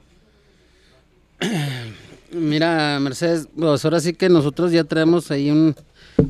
[2.33, 5.74] Mira, Mercedes, pues ahora sí que nosotros ya traemos ahí un,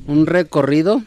[0.07, 1.03] un recorrido.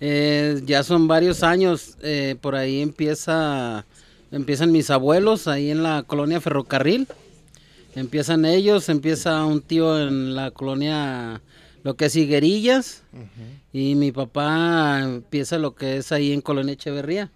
[0.00, 3.86] Eh, ya son varios años, eh, por ahí empieza,
[4.32, 7.06] empiezan mis abuelos ahí en la colonia Ferrocarril.
[7.94, 11.42] Empiezan ellos, empieza un tío en la colonia,
[11.84, 13.04] lo que es Higuerillas,
[13.72, 17.30] y mi papá empieza lo que es ahí en Colonia Echeverría.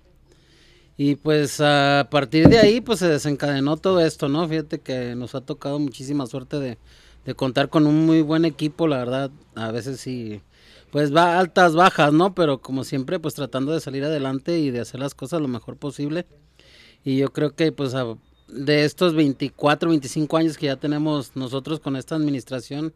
[0.97, 4.49] Y pues a partir de ahí pues se desencadenó todo esto, ¿no?
[4.49, 6.79] Fíjate que nos ha tocado muchísima suerte de,
[7.25, 10.41] de contar con un muy buen equipo, la verdad, a veces sí,
[10.91, 12.35] pues va altas, bajas, ¿no?
[12.35, 15.77] Pero como siempre pues tratando de salir adelante y de hacer las cosas lo mejor
[15.77, 16.27] posible.
[17.05, 17.95] Y yo creo que pues
[18.49, 22.95] de estos 24, 25 años que ya tenemos nosotros con esta administración,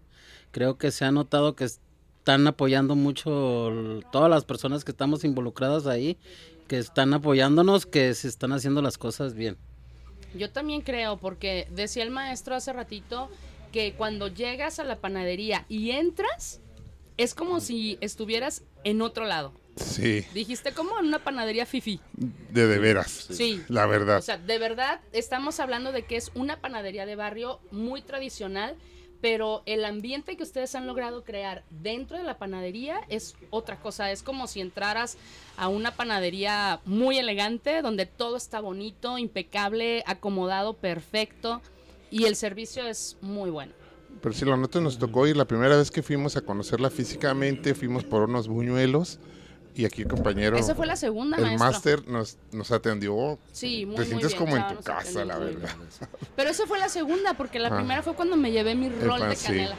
[0.53, 3.71] creo que se ha notado que están apoyando mucho
[4.13, 6.17] todas las personas que estamos involucradas ahí,
[6.71, 9.57] que están apoyándonos, que se están haciendo las cosas bien.
[10.35, 13.29] Yo también creo, porque decía el maestro hace ratito
[13.73, 16.61] que cuando llegas a la panadería y entras,
[17.17, 19.53] es como si estuvieras en otro lado.
[19.75, 21.99] Sí, Dijiste como en una panadería fifi.
[22.13, 23.11] de de veras.
[23.33, 23.61] Sí.
[23.67, 24.19] La verdad.
[24.19, 28.77] O sea, de verdad estamos hablando de que es una panadería de barrio muy tradicional,
[29.21, 34.11] pero el ambiente que ustedes han logrado crear dentro de la panadería es otra cosa.
[34.11, 35.17] Es como si entraras
[35.57, 41.61] a una panadería muy elegante, donde todo está bonito, impecable, acomodado, perfecto,
[42.11, 43.73] y el servicio es muy bueno.
[44.23, 47.75] Pero sí, la nota nos tocó ir la primera vez que fuimos a conocerla físicamente,
[47.75, 49.19] fuimos por unos buñuelos
[49.81, 53.39] y aquí el compañero, Esa fue la segunda, el máster nos, nos atendió.
[53.53, 55.71] Sí, muy, Te muy sientes bien, como en tu casa, la verdad.
[56.37, 57.77] Pero esa fue la segunda, porque la Ah.
[57.77, 59.77] primera fue cuando me llevé mi rol pan, de canela.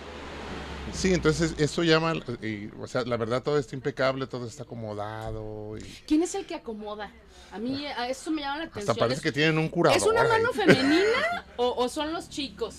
[0.93, 5.77] Sí, entonces eso llama, y, o sea, la verdad todo está impecable, todo está acomodado.
[5.77, 7.09] Y ¿Quién es el que acomoda?
[7.53, 8.89] A mí a eso me llama la atención.
[8.89, 9.97] hasta parece ¿Es- que tienen un curador.
[9.97, 10.27] ¿Es una ahí.
[10.29, 12.75] mano femenina o, o son los chicos?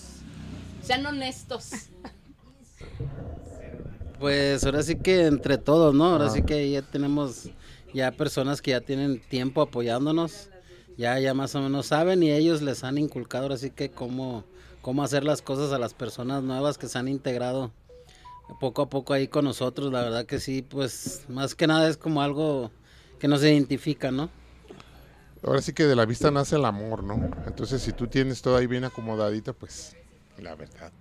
[0.83, 1.71] Sean honestos.
[4.23, 6.05] Pues ahora sí que entre todos, ¿no?
[6.05, 6.29] Ahora Ah.
[6.29, 7.49] sí que ya tenemos
[7.93, 10.49] ya personas que ya tienen tiempo apoyándonos,
[10.97, 14.45] ya ya más o menos saben y ellos les han inculcado ahora sí que cómo,
[14.81, 17.73] cómo hacer las cosas a las personas nuevas que se han integrado
[18.61, 21.97] poco a poco ahí con nosotros, la verdad que sí, pues más que nada es
[21.97, 22.71] como algo
[23.19, 24.29] que nos identifica, ¿no?
[25.45, 27.29] Ahora sí que de la vista nace el amor, ¿no?
[27.45, 29.97] Entonces si tú tienes todo ahí bien acomodadito, pues
[30.37, 30.93] la verdad.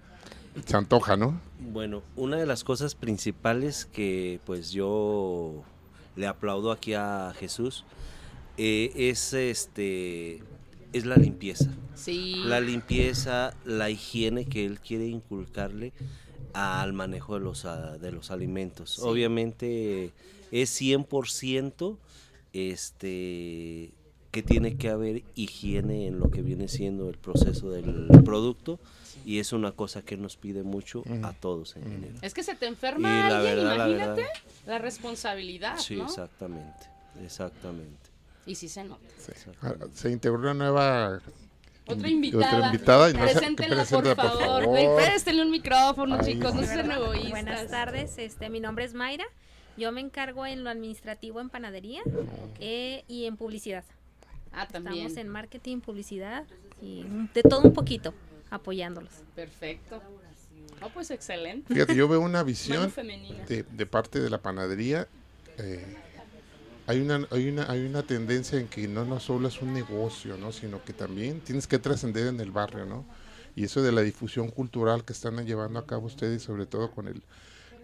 [0.66, 1.40] Se antoja, ¿no?
[1.60, 5.62] Bueno, una de las cosas principales que pues yo
[6.16, 7.84] le aplaudo aquí a Jesús
[8.58, 10.42] eh, es este
[10.92, 11.70] es la limpieza.
[11.94, 12.36] Sí.
[12.44, 15.92] La limpieza, la higiene que él quiere inculcarle
[16.52, 18.96] al manejo de los, ah, de los alimentos.
[18.96, 19.00] Sí.
[19.02, 20.12] Obviamente
[20.50, 21.96] es 100%
[22.52, 23.90] este,
[24.30, 28.78] que tiene que haber higiene en lo que viene siendo el proceso del producto
[29.24, 32.18] y es una cosa que nos pide mucho a todos en general.
[32.22, 34.40] Es que se te enferma Y alguien, verdad, la imagínate verdad.
[34.66, 36.04] la, responsabilidad, Sí, ¿no?
[36.06, 36.86] exactamente,
[37.22, 38.10] exactamente.
[38.46, 39.02] Y sí se nota.
[39.62, 41.20] Ah, Se integró una nueva
[41.86, 42.56] Otra invitada.
[42.56, 44.96] Otra invitada y no se- Preséntenla, por favor.
[44.96, 46.54] Préstenle un micrófono, chicos.
[46.54, 47.30] No sean egoístas.
[47.30, 49.24] Buenas tardes, este, mi nombre es Mayra.
[49.76, 52.02] Yo me encargo en lo administrativo en panadería
[52.60, 53.84] eh, y en publicidad.
[54.52, 55.06] Ah, también.
[55.06, 56.44] Estamos en marketing, publicidad
[56.82, 58.12] y de todo un poquito
[58.52, 59.12] apoyándolos.
[59.34, 60.00] Perfecto.
[60.80, 61.72] No, pues excelente.
[61.72, 62.92] Fíjate, yo veo una visión
[63.48, 65.08] de, de parte de la panadería.
[65.58, 65.96] eh,
[66.86, 70.36] hay, una, hay, una, hay una tendencia en que no, no solo es un negocio,
[70.36, 70.50] ¿no?
[70.52, 72.84] sino que también tienes que trascender en el barrio.
[72.84, 73.04] ¿no?
[73.54, 77.06] Y eso de la difusión cultural que están llevando a cabo ustedes, sobre todo con
[77.06, 77.22] el,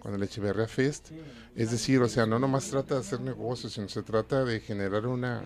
[0.01, 1.11] con el Echeverria Fest.
[1.55, 5.07] Es decir, o sea, no nomás trata de hacer negocios, sino se trata de generar
[5.07, 5.45] una,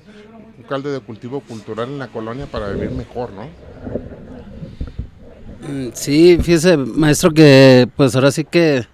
[0.56, 3.50] un caldo de cultivo cultural en la colonia para vivir mejor, ¿no?
[5.68, 8.86] Mm, Sí, fíjese, maestro, que pues ahora sí que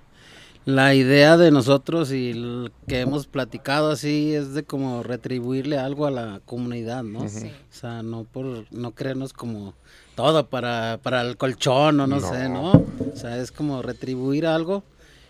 [0.64, 6.06] la idea de nosotros y el que hemos platicado así es de como retribuirle algo
[6.06, 7.26] a la comunidad, ¿no?
[7.28, 7.46] Sí.
[7.48, 9.74] O sea, no por no creernos como
[10.14, 12.28] todo para, para el colchón o no, No.
[12.32, 12.72] sé, ¿no?
[12.72, 14.82] O sea, es como retribuir algo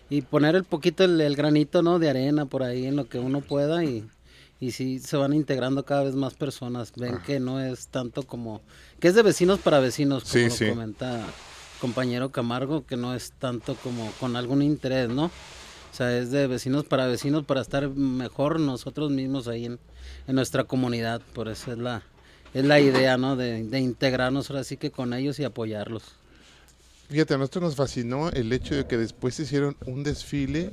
[0.09, 1.99] y poner el poquito el, el granito, ¿no?
[1.99, 4.03] De arena por ahí en lo que uno pueda y,
[4.59, 6.93] y sí se van integrando cada vez más personas.
[6.95, 8.61] Ven que no es tanto como
[8.99, 10.65] que es de vecinos para vecinos, como Sí, lo sí.
[10.65, 11.37] comenta
[11.77, 15.25] compañero Camargo, que no es tanto como con algún interés, ¿no?
[15.91, 19.79] O sea, es de vecinos para vecinos para estar mejor nosotros mismos ahí en,
[20.27, 21.21] en nuestra comunidad.
[21.33, 22.03] Por eso es la,
[22.53, 23.35] es la idea, ¿no?
[23.35, 26.19] De, de integrarnos ahora sí que con ellos y apoyarlos.
[27.09, 30.69] Fíjate, a nosotros nos fascinó el hecho de que después hicieron un desfile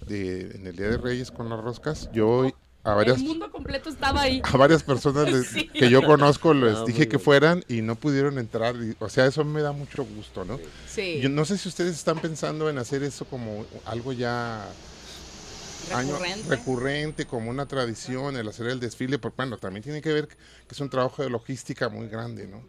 [0.00, 2.50] de, en el Día de Reyes con las roscas, yo
[2.84, 4.40] a varias, El mundo completo estaba ahí.
[4.44, 5.68] a varias personas les- Sí.
[5.68, 8.76] que yo conozco les dije que fueran y no pudieron entrar.
[8.76, 10.60] y- o sea, eso me da mucho gusto, ¿no?
[10.86, 11.18] Sí.
[11.22, 14.66] Yo no sé si ustedes están pensando en hacer eso como algo ya
[15.94, 16.48] año- Recurrente.
[16.48, 20.36] recurrente, como una tradición, el hacer el desfile, porque bueno, también tiene que ver que
[20.70, 22.62] es un trabajo de logística muy grande, ¿no?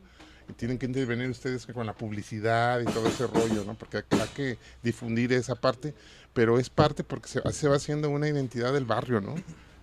[0.50, 3.74] Y tienen que intervenir ustedes con la publicidad y todo ese rollo, ¿no?
[3.76, 5.94] Porque hay hay que difundir esa parte,
[6.34, 9.36] pero es parte porque se, se va haciendo una identidad del barrio, ¿no?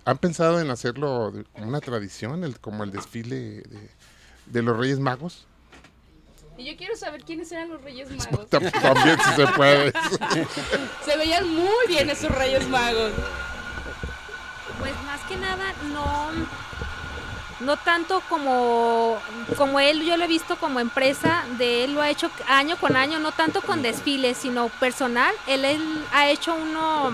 [0.05, 3.91] ¿Han pensado en hacerlo como una tradición, el, como el desfile de,
[4.47, 5.47] de los Reyes Magos?
[6.59, 8.51] Y yo quiero saber quiénes eran los Reyes Magos.
[8.51, 9.93] Tam- También si se puede.
[11.05, 13.13] Se veían muy bien esos Reyes Magos.
[14.79, 16.31] Pues más que nada no
[17.61, 19.17] no tanto como
[19.57, 22.97] como él yo lo he visto como empresa de él lo ha hecho año con
[22.97, 27.13] año no tanto con desfiles sino personal él, él ha hecho uno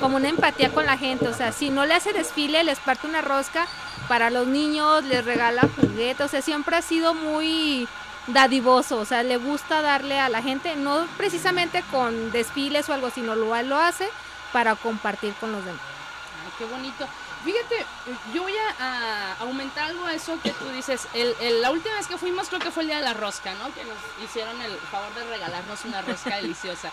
[0.00, 3.06] como una empatía con la gente o sea si no le hace desfile les parte
[3.06, 3.66] una rosca
[4.08, 7.86] para los niños les regala juguetes o sea siempre ha sido muy
[8.26, 13.10] dadivoso o sea le gusta darle a la gente no precisamente con desfiles o algo
[13.10, 14.08] sino lo, lo hace
[14.52, 15.82] para compartir con los demás
[16.44, 17.06] Ay, qué bonito.
[17.44, 17.86] Fíjate,
[18.34, 21.08] yo voy a, a aumentar algo a eso que tú dices.
[21.14, 23.54] El, el- la última vez que fuimos creo que fue el día de la rosca,
[23.54, 23.72] ¿no?
[23.74, 26.90] Que nos hicieron el favor de regalarnos una rosca deliciosa.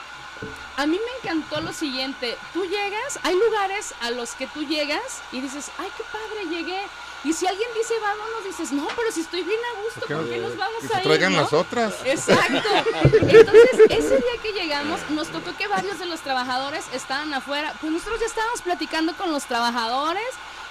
[0.78, 2.38] A mí me encantó lo siguiente.
[2.54, 6.82] Tú llegas, hay lugares a los que tú llegas y dices, ay, qué padre, llegué.
[7.28, 10.38] Y si alguien dice, vámonos, dices, no, pero si estoy bien a gusto, ¿Por qué
[10.38, 11.04] nos vamos Que a ir?
[11.04, 11.42] traigan no?
[11.42, 11.94] las otras.
[12.06, 12.70] Exacto.
[13.04, 17.74] Entonces, ese día que llegamos, nos tocó que varios de los trabajadores estaban afuera.
[17.82, 20.24] Pues nosotros ya estábamos platicando con los trabajadores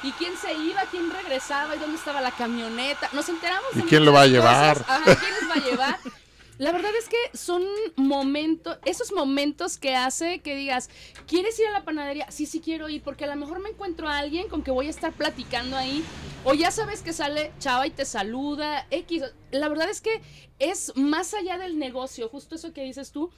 [0.03, 3.11] y quién se iba, quién regresaba y dónde estaba la camioneta.
[3.13, 4.83] Nos enteramos ¿Y de quién lo va a llevar?
[4.89, 5.99] Ajá, ¿quién los va a llevar?
[6.59, 7.63] La verdad es que son
[7.97, 10.89] momentos, esos momentos que hace que digas,
[11.27, 12.31] ¿quieres ir a la panadería?
[12.31, 14.87] Sí, sí quiero ir, porque a lo mejor me encuentro a alguien con que voy
[14.87, 16.03] a estar platicando ahí,
[16.45, 19.25] o ya sabes que sale chava y te saluda, X.
[19.51, 20.23] La verdad es que
[20.59, 23.31] es más allá del negocio, justo eso que dices tú,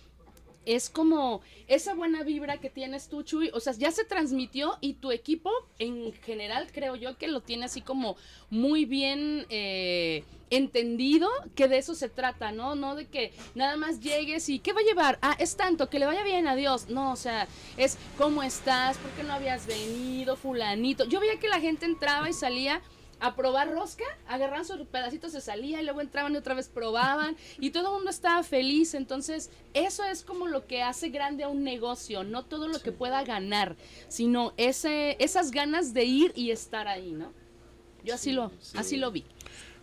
[0.68, 3.50] es como esa buena vibra que tienes tú, Chuy.
[3.54, 7.64] O sea, ya se transmitió y tu equipo en general creo yo que lo tiene
[7.64, 8.16] así como
[8.50, 12.74] muy bien eh, entendido que de eso se trata, ¿no?
[12.74, 15.18] No de que nada más llegues y ¿qué va a llevar?
[15.22, 16.90] Ah, es tanto, que le vaya bien, adiós.
[16.90, 17.48] No, o sea,
[17.78, 18.98] es ¿cómo estás?
[18.98, 21.06] ¿Por qué no habías venido, fulanito?
[21.06, 22.82] Yo veía que la gente entraba y salía
[23.20, 27.36] a probar rosca, agarraban sus pedacitos, se salía y luego entraban y otra vez probaban
[27.58, 28.94] y todo el mundo estaba feliz.
[28.94, 32.92] Entonces, eso es como lo que hace grande a un negocio, no todo lo que
[32.92, 33.76] pueda ganar,
[34.08, 37.32] sino ese, esas ganas de ir y estar ahí, ¿no?
[38.04, 39.24] Yo así lo, así lo vi.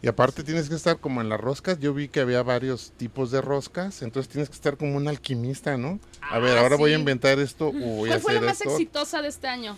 [0.02, 1.80] Y aparte tienes que estar como en las roscas.
[1.80, 5.78] Yo vi que había varios tipos de roscas, entonces tienes que estar como un alquimista,
[5.78, 6.00] ¿no?
[6.22, 8.62] A ver, Ah, ahora voy a inventar esto o voy a ¿Cuál fue la más
[8.62, 8.72] esto.
[8.72, 9.78] exitosa de este año?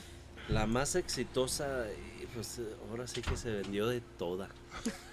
[0.49, 1.85] La más exitosa,
[2.37, 4.47] pues eh, ahora sí que se vendió de toda.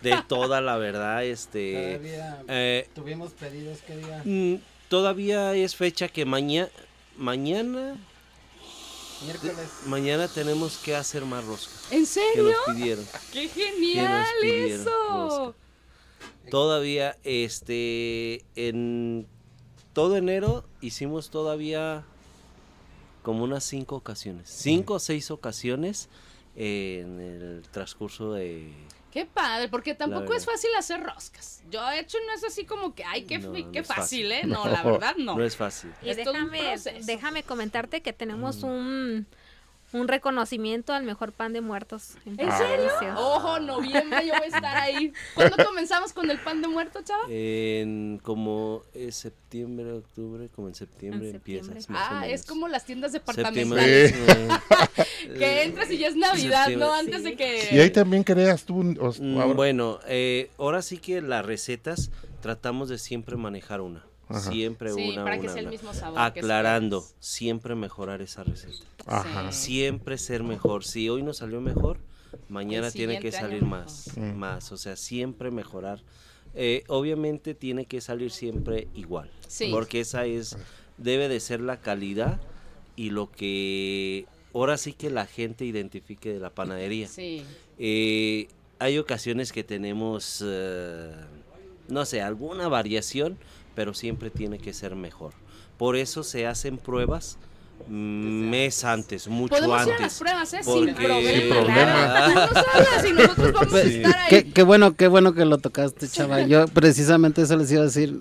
[0.02, 1.94] De toda, la verdad, este...
[1.96, 4.22] Todavía eh, tuvimos pedidos que día.
[4.22, 4.56] mm,
[4.90, 6.68] todavía es fecha que mañana...
[7.16, 7.96] Mañana...
[9.22, 9.56] Miércoles.
[9.86, 11.72] Mañana tenemos que hacer más rosca.
[11.92, 12.50] ¿En Que serio?
[12.50, 13.06] nos pidieron.
[13.32, 15.54] ¡Qué genial pidieron eso!
[16.50, 19.26] Todavía, este, en
[19.94, 22.04] todo enero hicimos todavía
[23.22, 26.10] como unas cinco ocasiones, cinco o seis ocasiones
[26.56, 28.72] en el transcurso de...
[29.10, 31.62] Qué padre, porque tampoco es fácil hacer roscas.
[31.70, 34.28] Yo he hecho no es así como que, ay, qué, No, fi- no qué fácil,
[34.28, 34.32] fácil.
[34.32, 34.42] ¿eh?
[34.46, 35.36] No, la verdad no.
[35.36, 35.92] No es fácil.
[36.02, 36.74] Y déjame,
[37.04, 38.66] déjame comentarte que tenemos Mm.
[38.66, 39.26] un,
[39.94, 42.14] un reconocimiento al mejor pan de muertos.
[42.26, 42.90] ¿En serio?
[43.16, 45.12] Ojo, noviembre yo voy a estar ahí.
[45.34, 47.22] ¿Cuándo comenzamos con el pan de muerto, chava?
[47.28, 51.68] En como es septiembre, octubre, como en septiembre, En septiembre.
[51.78, 51.90] empiezas.
[51.90, 54.14] más o Ah, es como las tiendas departamentales.
[55.38, 56.86] Que entras y ya es Navidad, septiembre.
[56.88, 56.94] ¿no?
[56.94, 57.68] Antes de que...
[57.72, 58.80] Y ahí también creas tú.
[59.00, 62.10] o- Mm, ahora- Bueno, eh, ahora sí que las recetas
[62.42, 64.04] tratamos de siempre manejar una.
[64.28, 64.50] Ajá.
[64.50, 65.70] Siempre Sí, una, para que una, sea el una.
[65.72, 68.84] mismo sabor que Aclarando, siempre mejorar esa receta.
[69.06, 69.52] Ajá.
[69.52, 70.84] Siempre ser mejor.
[70.84, 71.98] Si hoy nos salió mejor,
[72.48, 74.72] mañana tiene que salir más, más.
[74.72, 76.00] O sea, siempre mejorar.
[76.54, 79.30] Eh, obviamente tiene que salir siempre igual.
[79.48, 79.68] Sí.
[79.72, 80.56] Porque esa es,
[80.98, 82.40] debe de ser la calidad
[82.96, 87.08] y lo que ahora sí que la gente identifique de la panadería.
[87.08, 87.42] Sí.
[87.78, 88.46] Eh,
[88.78, 91.12] hay ocasiones que tenemos, eh,
[91.88, 93.36] no sé, alguna variación,
[93.74, 95.32] pero siempre tiene que ser mejor.
[95.78, 97.36] Por eso se hacen pruebas
[97.88, 100.18] mm, mes antes, mucho Podemos ir a las antes.
[100.18, 100.60] pruebas, ¿eh?
[100.64, 102.48] Porque- Sin problema.
[103.02, 103.82] Sin problema.
[103.82, 104.02] Sí.
[104.28, 106.42] Qué, qué bueno, qué bueno que lo tocaste, chava.
[106.42, 108.18] Yo precisamente eso les iba a decir,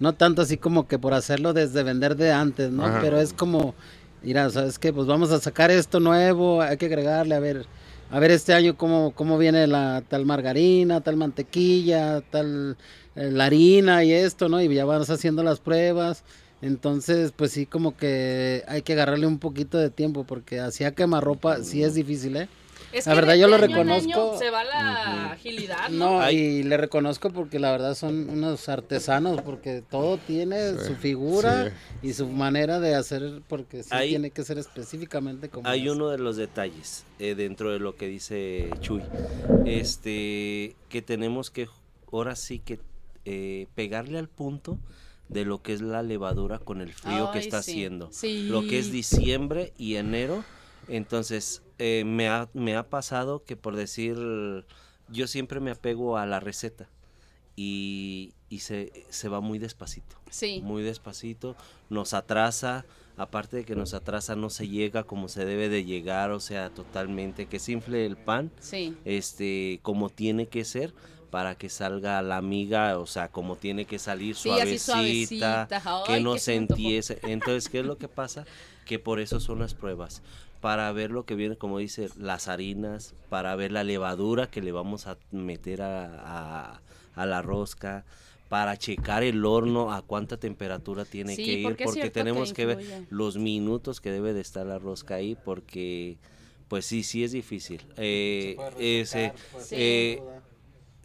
[0.00, 2.84] no tanto así como que por hacerlo desde vender de antes, ¿no?
[2.86, 3.00] Ajá.
[3.00, 3.74] Pero es como
[4.22, 4.90] mira, ¿sabes qué?
[4.92, 7.66] Pues vamos a sacar esto nuevo, hay que agregarle, a ver,
[8.10, 12.78] a ver este año cómo, cómo viene la tal margarina, tal mantequilla, tal
[13.14, 14.60] la harina y esto, ¿no?
[14.62, 16.24] Y ya vas haciendo las pruebas.
[16.62, 21.62] Entonces, pues sí, como que hay que agarrarle un poquito de tiempo porque hacía quemarropa
[21.62, 22.48] sí es difícil, ¿eh?
[22.92, 24.38] Es la que verdad de yo lo reconozco.
[24.38, 26.20] se va la agilidad, ¿no?
[26.20, 30.94] No, y le reconozco porque la verdad son unos artesanos, porque todo tiene Sí, su
[30.94, 32.08] figura sí.
[32.08, 35.92] y su manera de hacer, porque sí Hay- tiene que ser específicamente como Hay es.
[35.92, 39.02] uno de los detalles eh, dentro de lo que dice Chuy,
[39.66, 41.66] este, que tenemos que
[42.12, 42.78] ahora sí que
[43.24, 44.78] eh, pegarle al punto
[45.28, 47.72] de lo que es la levadura con el frío que está sí.
[47.72, 48.08] haciendo.
[48.12, 48.46] Sí.
[48.48, 50.44] Lo que es diciembre y enero,
[50.88, 54.16] entonces eh, me, ha, me ha pasado que por decir,
[55.08, 56.88] yo siempre me apego a la receta
[57.56, 60.60] y, y se, se va muy despacito Sí.
[60.64, 61.54] muy despacito,
[61.90, 62.84] nos atrasa,
[63.16, 66.70] aparte de que nos atrasa no se llega como se debe de llegar, o sea,
[66.70, 68.96] totalmente que se infle el pan, Sí.
[69.04, 70.92] este, como tiene que ser
[71.34, 75.68] para que salga la miga, o sea, como tiene que salir Sí, suavecita, suavecita.
[76.04, 77.18] que Ay, no que se se entiese.
[77.24, 78.44] Entonces, ¿qué es lo que pasa?
[78.84, 80.22] Que por eso son las pruebas,
[80.60, 84.70] para ver lo que viene, como dice, las harinas, para ver la levadura que le
[84.70, 86.82] vamos a meter a, a-
[87.14, 88.04] a la rosca,
[88.48, 92.66] para checar el horno a cuánta temperatura tiene Sí, que ir, porque que tenemos que,
[92.66, 92.78] ver
[93.10, 96.18] los minutos que debe de estar la rosca ahí, porque
[96.68, 97.82] pues sí, sí es difícil.
[97.96, 99.76] Eh, ese, Sí.
[99.76, 100.22] eh,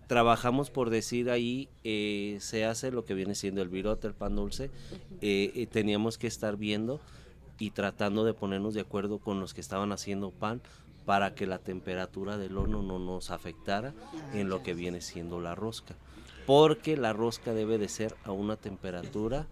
[0.09, 4.35] trabajamos por decir ahí, eh, se hace lo que viene siendo el virote, el pan
[4.35, 4.71] dulce,
[5.21, 6.99] eh, teníamos que estar viendo
[7.59, 10.61] y tratando de ponernos de acuerdo con los que estaban haciendo pan
[11.05, 13.93] para que la temperatura del horno no nos afectara
[14.33, 15.95] en lo que viene siendo la rosca.
[16.47, 19.45] Porque la rosca debe de ser a una temperatura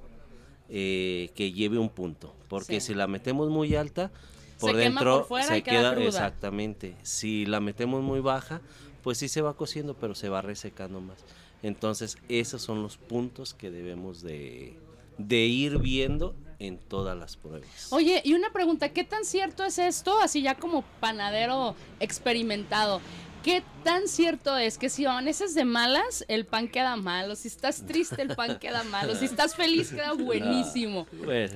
[0.69, 2.33] eh, que lleve un punto.
[2.49, 2.87] Porque Sí.
[2.87, 4.11] si la metemos muy alta,
[4.59, 6.95] por Se dentro por fuera se queda queda exactamente.
[7.03, 8.61] Si la metemos muy baja,
[9.03, 11.17] pues sí se va cociendo, pero se va resecando más.
[11.63, 14.77] Entonces, esos son los puntos que debemos de,
[15.17, 17.87] de ir viendo en todas las pruebas.
[17.91, 23.01] Oye, y una pregunta, ¿qué tan cierto es esto, así ya como panadero experimentado?
[23.43, 27.35] ¿Qué tan cierto es que si amaneces de malas, el pan queda malo?
[27.35, 29.15] Si estás triste, el pan queda malo.
[29.15, 31.07] Si estás feliz, queda buenísimo.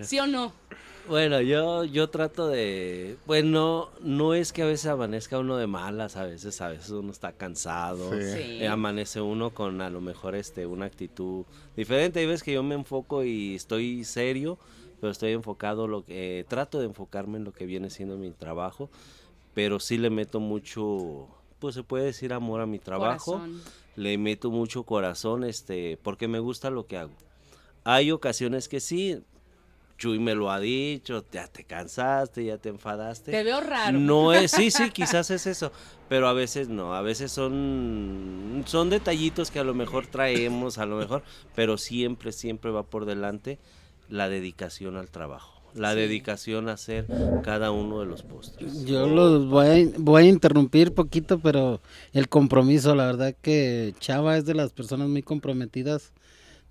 [0.02, 0.54] ¿Sí o no?
[1.08, 5.68] Bueno, yo, yo trato de, pues no, no es que a veces amanezca uno de
[5.68, 8.32] malas, a veces, a veces uno está cansado, Sí.
[8.34, 8.58] Sí.
[8.62, 11.44] eh, amanece uno con a lo mejor este, una actitud
[11.76, 14.58] diferente, hay veces que yo me enfoco y estoy serio,
[15.02, 18.30] pero estoy enfocado, lo que, eh, trato de enfocarme en lo que viene siendo mi
[18.32, 18.90] trabajo,
[19.54, 21.28] pero sí le meto mucho,
[21.60, 23.62] pues se puede decir amor a mi trabajo, Corazón.
[23.98, 27.12] le meto mucho corazón, este, porque me gusta lo que hago.
[27.84, 29.24] Hay ocasiones que sí,
[30.02, 33.30] Chuy me lo ha dicho, ya te cansaste, ya te enfadaste.
[33.30, 34.00] Te veo raro.
[34.00, 35.72] No es, sí, sí, quizás es eso,
[36.10, 40.88] pero a veces no, a veces son, son detallitos que a lo mejor traemos, a
[40.88, 41.22] lo mejor,
[41.54, 43.60] pero siempre, siempre va por delante
[44.10, 46.00] la dedicación al trabajo, la Sí.
[46.00, 47.06] dedicación a hacer
[47.44, 48.84] cada uno de los postres.
[48.86, 51.80] Yo los voy a, voy a interrumpir poquito, pero
[52.14, 56.12] el compromiso, la verdad que Chava es de las personas muy comprometidas.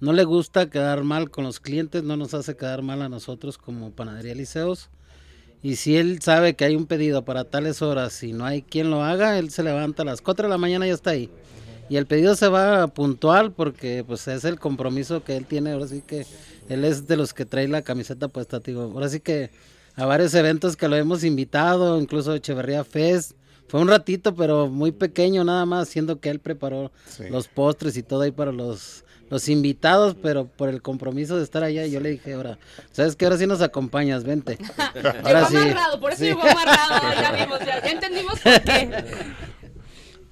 [0.01, 3.59] No le gusta quedar mal con los clientes, no nos hace quedar mal a nosotros
[3.59, 4.89] como Panadería Liceos.
[5.63, 8.91] Y si él sabe que hay un pedido para tales horas y no hay quien
[8.91, 11.29] lo haga, él se levanta a las 4 de la mañana y ya está ahí.
[11.91, 15.73] Y el pedido se va puntual porque pues es el compromiso que él tiene.
[15.73, 16.25] Ahora sí que
[16.71, 18.83] él es de los que trae la camiseta puesta, digo.
[18.95, 19.51] Ahora sí que
[19.97, 23.33] a varios eventos que lo hemos invitado, incluso Echeverría Fest.
[23.69, 27.25] Fue un ratito, pero muy pequeño nada más, siendo que él preparó Sí.
[27.29, 31.63] los postres y todo ahí para los, los invitados, pero por el compromiso de estar
[31.63, 32.59] allá, yo le dije, ahora,
[32.93, 33.25] ¿sabes qué?
[33.25, 34.59] Ahora sí nos acompañas, vente.
[35.25, 35.57] Ahora llegó sí.
[35.71, 36.25] amarrado, por eso Sí.
[36.27, 37.13] llegó amarrado.
[37.21, 39.05] Ya vimos, ya, ya entendimos por qué.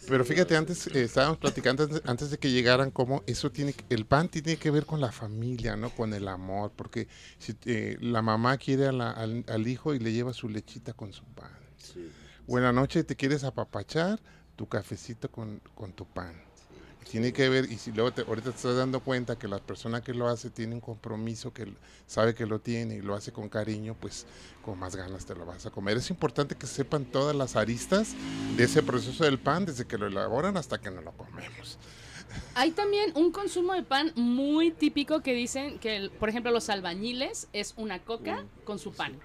[0.09, 3.85] Pero fíjate, antes eh, estábamos platicando antes, antes de que llegaran cómo eso tiene, que-
[3.95, 5.91] el pan tiene que ver con la familia, ¿no?
[5.91, 9.99] Con el amor, porque si eh, la mamá quiere a la- al, al hijo y
[9.99, 11.51] le lleva su lechita con su pan.
[12.47, 14.19] Buena noche, te quieres apapachar,
[14.57, 16.41] tu cafecito con, con tu pan.
[17.11, 20.03] Tiene que ver, y si luego te, ahorita te estás dando cuenta que la persona
[20.03, 21.67] que lo hace tiene un compromiso, que
[22.07, 24.27] sabe que lo tiene y lo hace con cariño, pues
[24.63, 25.97] con más ganas te lo vas a comer.
[25.97, 28.15] Es importante que sepan todas las aristas
[28.57, 31.79] de ese proceso del pan, desde que lo elaboran hasta que no lo comemos.
[32.55, 36.69] Hay también un consumo de pan muy típico que dicen que, el- por ejemplo, los
[36.69, 39.19] albañiles es una coca con su pan.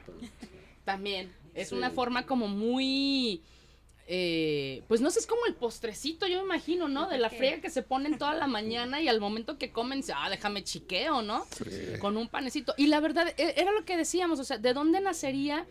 [0.86, 1.34] También.
[1.54, 1.76] Es Sí.
[1.76, 3.42] una forma como muy
[4.08, 7.08] eh, pues no sé, es como el postrecito, yo me imagino, ¿no?
[7.08, 10.30] De la friega que se ponen toda la mañana y al momento que comen, ah,
[10.30, 11.46] déjame chiqueo, ¿no?
[12.00, 12.74] Con un panecito.
[12.78, 15.66] Y la verdad, e- era lo que decíamos, o sea, ¿de dónde nacería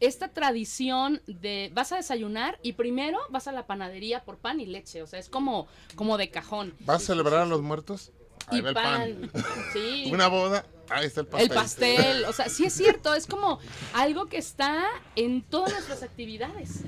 [0.00, 4.66] esta tradición de vas a desayunar y primero vas a la panadería por pan y
[4.66, 5.02] leche?
[5.02, 5.66] O sea, es como,
[5.96, 6.74] como de cajón.
[6.80, 8.12] ¿Vas a celebrar a los muertos?
[8.48, 9.30] Ahí Y va el pan.
[9.32, 9.42] pan.
[9.72, 10.08] Sí.
[10.12, 11.48] Una boda, ahí está el pastel.
[11.50, 13.58] El pastel, o sea, sí es cierto, es como
[13.94, 14.84] algo que está
[15.16, 16.82] en todas nuestras actividades.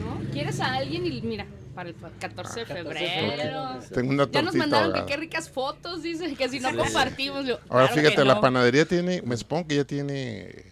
[0.00, 0.20] ¿no?
[0.32, 3.80] Quieres a alguien y mira, para el 14 de febrero.
[3.92, 6.76] Tengo una Ya nos mandaron que qué ricas fotos, dicen que si no Sí.
[6.76, 7.46] compartimos.
[7.46, 10.64] yo, Ahora claro fíjate, la panadería tiene, me supongo que ya tiene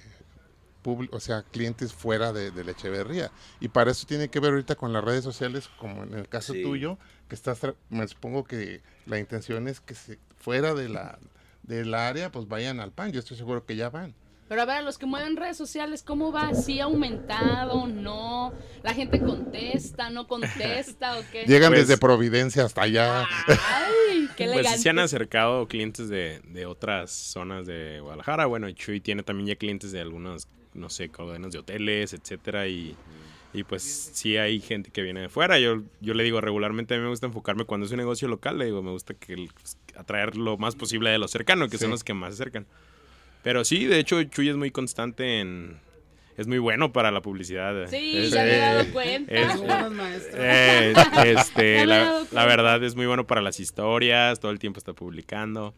[0.83, 3.31] público, o sea, clientes fuera de, de la Echeverría.
[3.61, 6.53] Y para eso tiene que ver ahorita con las redes sociales, como en el caso
[6.55, 6.63] Sí.
[6.63, 6.99] tuyo,
[7.29, 11.19] que estás, tra- me supongo que la intención es que se, fuera de la
[11.63, 13.13] del área, pues vayan al pan.
[13.13, 14.15] Yo estoy seguro que ya van.
[14.49, 16.53] Pero a ver, a los que mueven redes sociales, ¿cómo va?
[16.53, 17.87] ¿Sí ha aumentado?
[17.87, 18.53] ¿No?
[18.83, 20.11] ¿La gente contesta?
[20.11, 21.19] ¿No contesta?
[21.19, 21.45] ¿O qué?
[21.47, 23.25] Llegan Pues- desde Providencia hasta allá.
[23.49, 24.79] Ay, qué Pues elegante.
[24.79, 28.45] se han acercado clientes de, de otras zonas de Guadalajara.
[28.47, 32.67] Bueno, Chuy tiene también ya clientes de algunas, no sé, cadenas de hoteles, etcétera.
[32.67, 32.95] Y,
[33.55, 33.83] y pues
[34.15, 35.59] sí hay gente que viene de fuera.
[35.59, 38.59] Yo, yo le digo regularmente, a mí me gusta enfocarme cuando es un negocio local.
[38.59, 41.79] Le digo, me gusta que el- pues, atraer lo más posible de los cercanos, que
[41.79, 42.67] son los que más se acercan.
[43.43, 45.79] Pero sí, de hecho, Chuy es muy constante en...
[46.39, 47.89] Es muy bueno para la publicidad.
[47.91, 49.35] Sí, Es- ya me he dado cuenta.
[49.35, 50.35] es- maestros.
[50.39, 50.95] eh,
[51.27, 55.75] este, la, verdad es muy bueno para las historias, todo el tiempo está publicando.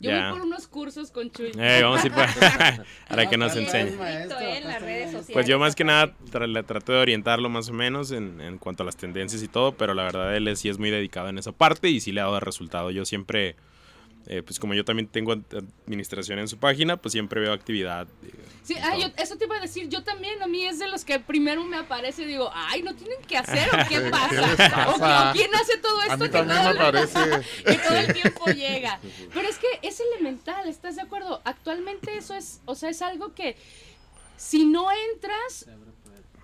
[0.00, 0.30] Yo ya.
[0.30, 1.52] voy por unos cursos con Chuy.
[1.58, 3.96] Eh, vamos a ir para, para que nos enseñe.
[3.96, 5.18] maestro, en las acá redes está.
[5.18, 5.30] sociales.
[5.32, 8.58] Pues yo más que nada tra- le trato de orientarlo más o menos en, en
[8.58, 11.38] cuanto a las tendencias y todo, pero la verdad él sí es muy dedicado en
[11.38, 12.90] esa parte y sí le ha dado resultado.
[12.90, 13.56] Yo siempre,
[14.26, 18.06] eh, pues como yo también tengo ad- administración en su página, pues siempre veo actividad.
[18.24, 18.30] eh,
[18.64, 21.04] Sí, ah, yo, eso te iba a decir, yo también, a mí es de los
[21.04, 25.30] que primero me aparece y digo, ay, ¿no tienen que hacer o qué ¿Qué pasa?
[25.30, 27.46] ¿O, quién hace todo esto A mí que también todo me el- aparece.
[27.66, 28.98] que todo el tiempo llega?
[29.34, 31.42] Pero es que es elemental, ¿estás de acuerdo?
[31.44, 33.56] Actualmente eso es, o sea, es algo que
[34.38, 35.66] si no entras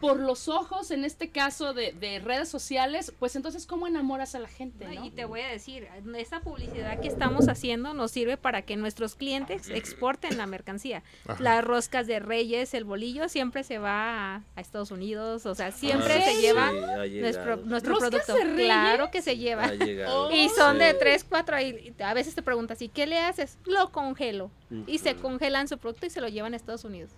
[0.01, 4.39] por los ojos, en este caso de, de redes sociales, pues entonces ¿cómo enamoras a
[4.39, 4.87] la gente?
[4.87, 5.05] No, ¿no?
[5.07, 5.87] Y te voy a decir,
[6.17, 11.03] esta publicidad que estamos haciendo nos sirve para que nuestros clientes exporten la mercancía.
[11.27, 11.43] Ajá.
[11.43, 15.71] Las roscas de Reyes, el bolillo, siempre se va a, a Estados Unidos, o sea,
[15.71, 17.63] siempre Ah, se sí, lleva nuestro, llegado.
[17.67, 18.35] nuestro ¿Roscas producto.
[18.35, 18.65] de Reyes?
[18.67, 19.67] Claro que se lleva.
[19.75, 20.31] Llegado.
[20.33, 20.97] Y son de Sí.
[20.99, 23.59] 3, 4, ahí a veces te preguntas, ¿y qué le haces?
[23.67, 24.51] Lo congelo.
[24.87, 27.11] Y se congelan su producto y se lo llevan a Estados Unidos.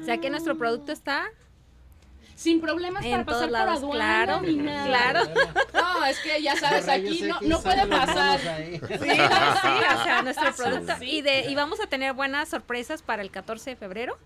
[0.00, 1.26] O sea que nuestro producto está
[2.40, 4.86] Sin problemas En para pasar por lados, aduana claro, ni nada.
[4.86, 5.20] claro.
[5.74, 8.40] No, es que ya sabes, aquí no, no puede pasar.
[8.40, 10.94] Sí, sí, o sea, nuestro producto.
[11.02, 14.16] Y, de, y vamos a tener buenas sorpresas para el 14 de febrero.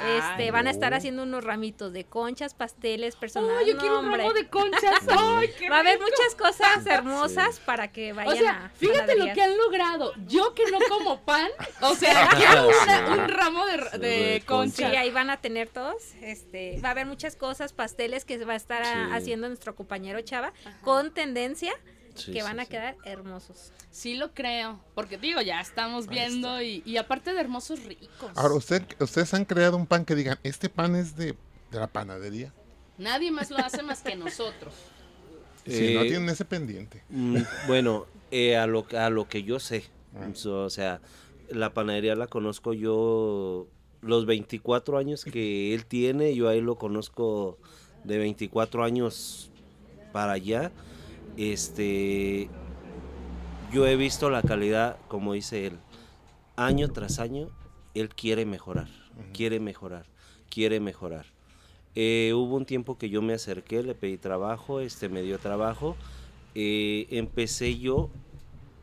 [0.00, 3.56] Este, Ay, van a estar haciendo unos ramitos de conchas, pasteles, personales.
[3.62, 4.82] Oh, yo quiero un ramo de conchas.
[5.08, 6.06] Ay, qué Va a haber rico.
[6.10, 10.12] muchas cosas hermosas para que vayan O sea, a fíjate lo que han logrado.
[10.26, 11.48] Yo que no como pan,
[11.82, 14.42] o sea, quiero una- un ramo de, de
[14.72, 16.14] Sí, ahí van a tener todos.
[16.22, 20.20] Este, va a haber muchas cosas, pasteles que va a estar a- haciendo nuestro compañero
[20.20, 21.72] Chava con tendencia
[22.18, 22.70] Sí, que sí, van a sí.
[22.70, 23.72] quedar hermosos.
[23.90, 28.30] Sí lo creo, porque digo, ya estamos viendo y, y aparte de hermosos ricos.
[28.34, 31.34] Ahora, usted, ustedes han creado un pan que digan, este pan es de,
[31.70, 32.52] de la panadería.
[32.98, 34.74] Nadie más lo hace más que nosotros.
[35.66, 37.02] Si no Eh, tienen ese pendiente.
[37.10, 39.84] Mm, bueno, eh, a, lo, a lo que yo sé,
[40.16, 40.28] Ah.
[40.32, 41.02] so, o sea,
[41.50, 43.66] la panadería la conozco yo
[44.00, 47.58] los 24 años que él tiene, yo ahí lo conozco
[48.04, 49.50] de 24 años
[50.12, 50.72] para allá.
[51.38, 52.48] Este,
[53.72, 55.78] yo he visto la calidad, como dice él,
[56.56, 57.48] año tras año,
[57.94, 58.88] él quiere mejorar,
[59.32, 60.04] quiere mejorar,
[60.50, 61.26] quiere mejorar.
[61.94, 65.96] Eh, hubo un tiempo que yo me acerqué, le pedí trabajo, este me dio trabajo.
[66.56, 68.10] Eh, empecé yo,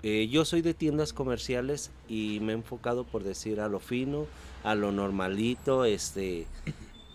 [0.01, 4.27] eh, yo soy de tiendas comerciales y me he enfocado por decir a lo fino,
[4.63, 6.47] a lo normalito, este,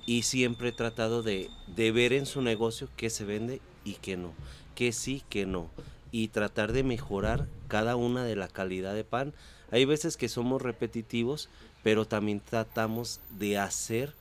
[0.05, 4.19] y siempre he tratado de, de ver en su negocio qué se vende y qué
[4.19, 4.35] no,
[4.81, 5.69] qué sí, qué no,
[6.11, 9.35] y tratar de mejorar cada una de la calidad de pan.
[9.71, 11.51] Hay veces que somos repetitivos,
[11.83, 14.15] pero también tratamos de hacer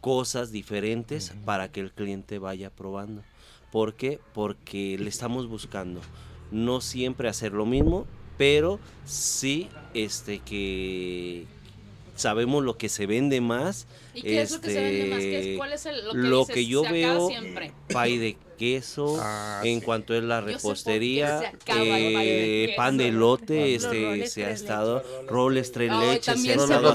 [0.00, 3.22] cosas diferentes para que el cliente vaya probando.
[3.70, 4.18] ¿Por qué?
[4.34, 6.00] Porque le estamos buscando
[6.50, 8.04] no siempre hacer lo mismo,
[8.36, 11.46] pero sí este que
[12.16, 13.86] sabemos lo que se vende más.
[14.12, 15.20] ¿Y qué es lo que se vende más?
[15.20, 17.72] ¿Qué es- este, ¿Cuál es el, lo que, lo dices, que yo se veo siempre?
[17.92, 19.84] pay de queso Ah, en sí.
[19.84, 25.72] cuanto es la repostería eh, pan de lote este roles se ha tres estado roles
[25.72, 26.94] tres leches se ha estado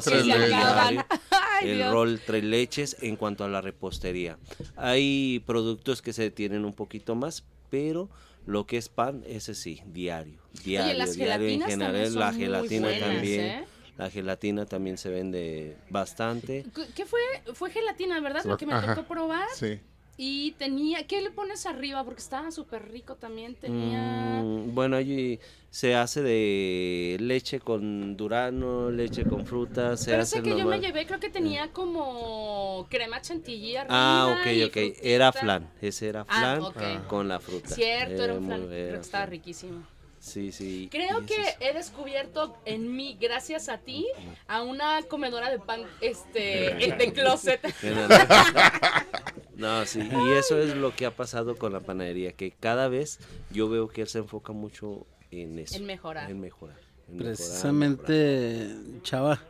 [1.61, 4.37] el rol tres leches en cuanto a la repostería.
[4.75, 8.09] Hay productos que se detienen un poquito más, pero
[8.45, 10.39] lo que es pan, ese sí, diario.
[10.63, 12.15] Diario, las diario en general.
[12.15, 13.41] La gelatina buenas, también.
[13.41, 13.65] ¿eh?
[13.97, 16.65] La gelatina también se vende bastante.
[16.73, 17.19] ¿Qué- ¿Qué fue?
[17.53, 18.45] Fue gelatina, ¿verdad?
[18.45, 18.95] Lo que me Ajá.
[18.95, 19.47] tocó probar.
[19.53, 19.79] Sí.
[20.21, 22.03] Y tenía, ¿qué le pones arriba?
[22.03, 23.55] Porque estaba súper rico también.
[23.55, 24.41] Tenía.
[24.43, 25.39] Mm, bueno, allí
[25.69, 30.65] se hace de leche con durano, leche con fruta, se Pero hace ese que yo
[30.65, 33.95] me llevé, creo que tenía como crema chantilly arriba.
[33.97, 34.77] Ah, ok, ok.
[35.01, 35.71] Era flan.
[35.81, 37.07] Ese era Ah, flan ok.
[37.07, 37.69] con la fruta.
[37.73, 38.73] Cierto, era Eh, un muy- flan.
[38.73, 39.31] era Creo que estaba flan.
[39.31, 39.83] riquísimo.
[40.19, 40.89] Sí, sí.
[40.91, 44.05] Creo que es- he descubierto en mí, gracias a ti,
[44.49, 47.61] a una comedora de pan este, de closet.
[49.59, 53.19] No, sí, y eso es lo que ha pasado con la panadería, que cada vez
[53.51, 55.75] yo veo que él se enfoca mucho en eso.
[55.75, 56.31] En mejorar.
[56.31, 56.77] En mejorar.
[57.09, 59.41] en mejorar, Precisamente, Chava.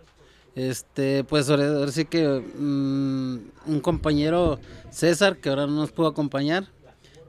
[0.56, 3.38] Este, pues ahora, ahora sí que mm,
[3.68, 6.66] un compañero César, que ahora no nos pudo acompañar,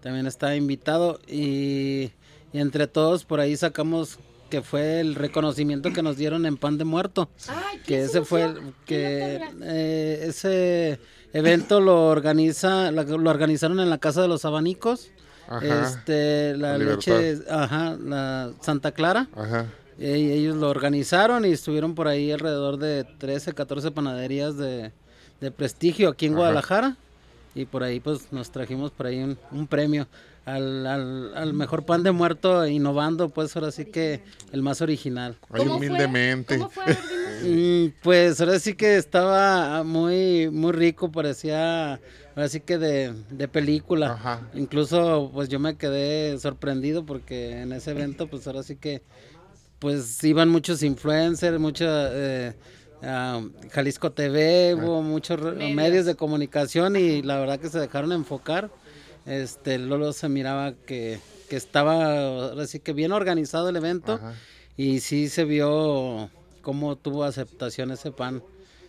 [0.01, 2.13] también está invitado y,
[2.51, 4.19] y entre todos por ahí sacamos
[4.49, 7.31] que fue el reconocimiento que nos dieron en Pan de Muerto.
[7.47, 8.55] Ay, ¿qué que se ese fue
[8.85, 10.99] que eh, ese
[11.33, 15.11] evento lo organiza lo organizaron en la casa de los abanicos
[15.49, 15.83] Ajá.
[15.83, 19.67] este la leche ajá la Santa Clara Ajá.
[19.99, 24.93] e- ellos lo organizaron y estuvieron por ahí alrededor de 13 14 panaderías de,
[25.41, 26.39] de prestigio aquí en Ajá.
[26.41, 26.97] Guadalajara
[27.55, 30.07] y por ahí pues nos trajimos por ahí un, un premio
[30.45, 34.23] al, al, al mejor pan de muerto innovando pues ahora sí que
[34.53, 36.59] el más original Ahí humildemente.
[37.43, 43.49] Mm, Pues ahora sí que estaba muy muy rico, parecía ahora sí que de, de
[43.49, 44.13] película.
[44.13, 44.47] Ajá.
[44.55, 49.03] Incluso pues yo me quedé sorprendido porque en ese evento pues ahora sí que
[49.79, 52.55] pues iban muchos influencers, mucha eh,
[53.03, 58.71] ah, Jalisco TV, hubo muchos medios de comunicación y la verdad que se dejaron enfocar.
[59.27, 64.15] Este Lolo se miraba que, que estaba ahora sí que bien organizado el evento.
[64.15, 64.35] Ajá.
[64.77, 66.31] Y sí se vio
[66.63, 68.43] cómo tuvo aceptación ese pan.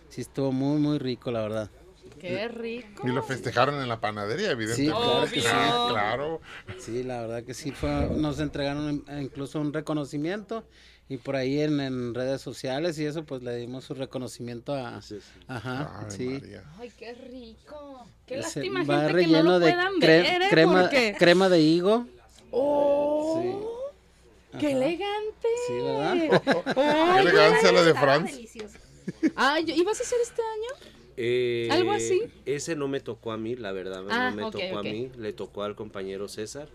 [0.08, 1.70] Sí estuvo muy, muy rico, la verdad.
[2.18, 3.06] Qué rico.
[3.06, 4.96] Y lo festejaron en la panadería, evidentemente.
[4.96, 5.46] claro que sí.
[5.48, 6.40] Claro.
[6.78, 10.64] Sí, la verdad que sí fue, nos entregaron incluso un reconocimiento
[11.08, 15.02] y por ahí en, en redes sociales y eso pues le dimos su reconocimiento a...
[15.02, 15.40] Sí, sí.
[15.46, 16.26] Ajá, Ay, sí.
[16.28, 16.64] María.
[16.78, 18.06] Ay, qué rico.
[18.26, 20.46] Qué Ese lástima, va gente, que no relleno lo de puedan cre- ver, ¿eh?
[20.50, 22.06] crema, crema de higo.
[22.50, 23.90] ¡Oh!
[24.58, 25.48] ¡Qué elegante!
[25.66, 26.12] Sí, ¿verdad?
[26.14, 26.30] Ay,
[27.14, 27.92] Qué elegancia la de
[28.24, 28.78] delicioso.
[29.34, 30.92] Ay, ¿ibas a hacer este año?
[31.16, 32.22] Eh, ¿Algo así?
[32.46, 34.78] Ese no me tocó a mí, la verdad, Ah, no me ok, tocó ok.
[34.78, 36.68] a mí, le tocó al compañero César.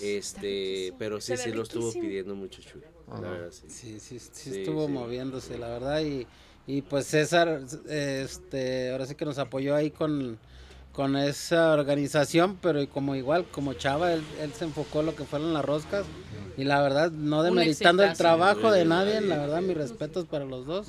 [0.00, 2.82] Este, pero sí, sí lo estuvo pidiendo mucho Chuy.
[3.10, 3.22] Ajá.
[3.22, 3.66] La verdad, sí.
[3.68, 4.92] Sí, sí, sí, Sí, estuvo sí.
[4.92, 6.00] moviéndose, la verdad.
[6.02, 6.26] Y,
[6.66, 10.38] y pues César, este, ahora sí que nos apoyó ahí con,
[10.92, 15.24] con esa organización, pero como igual, como Chava, él, él se enfocó en lo que
[15.24, 16.06] fueron las roscas.
[16.56, 20.64] Y la verdad, no demeritando el trabajo de nadie, la verdad, mis respetos para los
[20.66, 20.88] dos.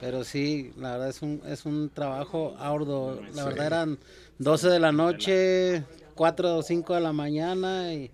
[0.00, 3.20] Pero sí, la verdad es un, es un trabajo arduo.
[3.34, 3.98] La verdad eran
[4.38, 5.84] 12 de la noche,
[6.14, 8.10] 4 o 5 de la mañana y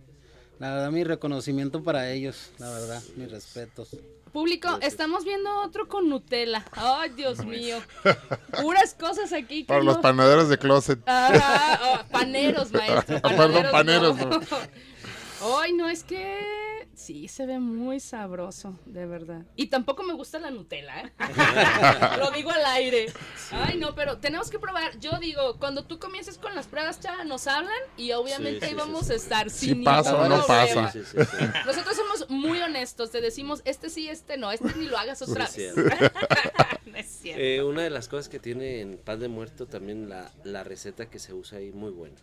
[0.58, 3.96] la verdad mi reconocimiento para ellos, la verdad, mis respetos.
[4.32, 6.64] Público, estamos viendo otro con Nutella.
[6.72, 7.78] Ay, Dios mío.
[8.60, 10.98] Puras cosas aquí que Para los panaderos de closet.
[11.06, 13.20] Oh, paneros, maestro.
[13.22, 14.26] Perdón, paneros, no.
[14.26, 14.40] no.
[15.40, 19.46] Ay, no, es que sí se ve muy sabroso, de verdad.
[19.54, 21.12] Y tampoco me gusta la Nutella, ¿eh?
[22.18, 23.06] Lo digo al aire.
[23.52, 24.98] Ay, no, pero tenemos que probar.
[24.98, 28.70] Yo digo, cuando tú comiences con las pruebas, chava, nos hablan y obviamente Sí, ahí
[28.72, 30.46] sí, vamos sí, a estar Si sin pasa o no problema.
[30.46, 30.92] pasa.
[30.92, 31.44] Sí, sí, sí.
[31.66, 35.44] Nosotros somos muy honestos, te decimos, este sí, este no, este ni lo hagas otra
[35.44, 35.52] vez.
[35.52, 35.80] cierto.
[36.86, 37.40] no es cierto.
[37.42, 41.08] Eh, una de las cosas que tiene en pan de muerto también la, la receta
[41.08, 42.16] que se usa ahí muy buena.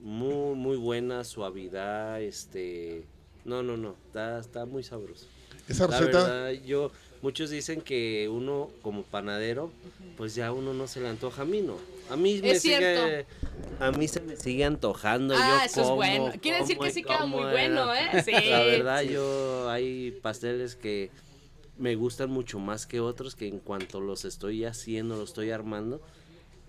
[0.00, 3.04] Muy, muy buena, suavidad, este...
[3.44, 5.26] No, no, no, está, está muy sabroso.
[5.68, 6.90] Esa La receta, verdad, yo,
[7.22, 9.70] muchos dicen que uno como panadero,
[10.16, 11.76] pues ya uno no se le antoja a mí, no.
[12.10, 13.26] A mí me Es sigue,
[13.80, 15.34] a mí se me sigue antojando.
[15.36, 16.32] Ah, yo eso es como, bueno.
[16.40, 18.22] Quiere decir que sí queda muy bueno, ¿eh?
[18.24, 18.32] Sí.
[18.32, 21.10] La verdad, yo hay pasteles que
[21.78, 26.00] me gustan mucho más que otros que en cuanto los estoy haciendo, los estoy armando,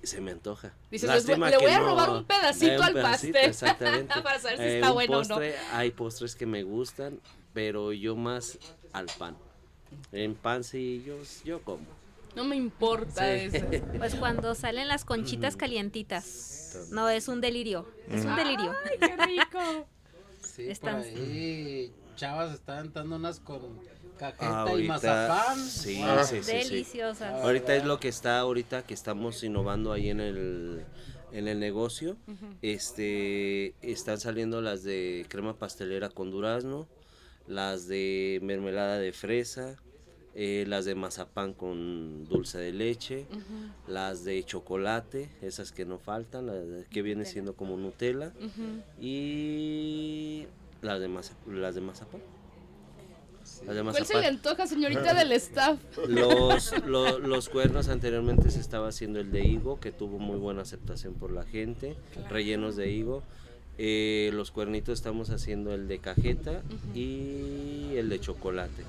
[0.07, 0.73] se me antoja.
[0.89, 3.49] Dices, Lástima le voy que a no- robar un pedacito un al pedacito, pastel.
[3.49, 4.13] Exactamente.
[4.23, 5.39] Para saber si Eh, está bueno o no.
[5.73, 7.19] Hay postres que me gustan,
[7.53, 8.57] pero yo más
[8.93, 9.35] al pan.
[10.11, 11.85] En pan sí, yo, yo como.
[12.35, 13.49] No me importa Sí.
[13.55, 13.65] eso.
[13.97, 16.87] Pues cuando salen las conchitas calientitas.
[16.91, 17.87] No, es un delirio.
[18.09, 18.73] Es un delirio.
[18.85, 19.87] Ay, qué rico.
[20.43, 23.61] Sí, Están- por ahí Chavas estaban dando unas con
[24.17, 25.57] Cajeta y mazapán.
[25.59, 26.23] Sí, Wow.
[26.25, 26.51] sí, sí, sí.
[26.69, 27.43] Deliciosas.
[27.43, 30.83] Ahorita es lo que está ahorita que estamos innovando ahí en el
[31.33, 32.15] en el negocio.
[32.61, 36.87] Este están saliendo las de crema pastelera con durazno,
[37.47, 39.75] las de mermelada de fresa,
[40.35, 43.25] eh, las de mazapán con dulce de leche,
[43.87, 48.31] las de chocolate, esas que no faltan, las de- que viene siendo como Nutella
[49.17, 50.45] y
[50.81, 51.09] las de
[51.47, 52.21] las de mazapán.
[53.65, 55.79] ¿Cuál se le antoja, señorita del staff?
[56.07, 60.61] Los, lo- los cuernos anteriormente se estaba haciendo el de higo, que tuvo muy buena
[60.61, 61.95] aceptación por la gente,
[62.29, 63.23] rellenos de higo.
[63.79, 66.63] Eh, los cuernitos estamos haciendo el de cajeta
[66.95, 68.83] y el de chocolate,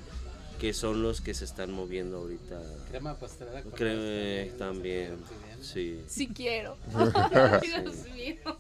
[0.59, 2.59] que son los que se están moviendo ahorita.
[2.91, 5.17] Crema pastelera con Creme también,
[5.61, 6.01] sí.
[6.07, 6.79] Sí quiero.
[6.95, 8.57] Ay, Dios mío.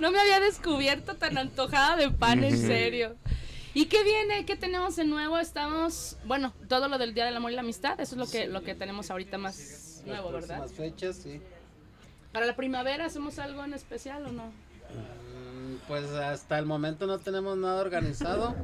[0.00, 3.14] No me había descubierto tan antojada de pan, en serio.
[3.74, 4.44] ¿Y qué viene?
[4.44, 5.38] ¿Qué tenemos de nuevo?
[5.38, 8.46] Estamos, bueno, todo lo del Día del Amor y la Amistad, eso es lo que,
[8.46, 10.58] lo que tenemos ahorita más nuevo, ¿verdad?
[10.58, 11.40] Las fechas, sí.
[12.32, 14.44] Para la primavera, ¿hacemos algo en especial o no?
[14.46, 18.54] Mm, Pues hasta el momento no tenemos nada organizado,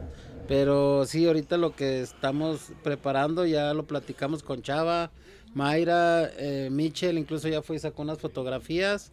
[0.47, 5.11] pero sí, ahorita lo que estamos preparando ya lo platicamos con Chava,
[5.55, 9.11] Mayra, eh, Michel, incluso ya fue y sacó unas fotografías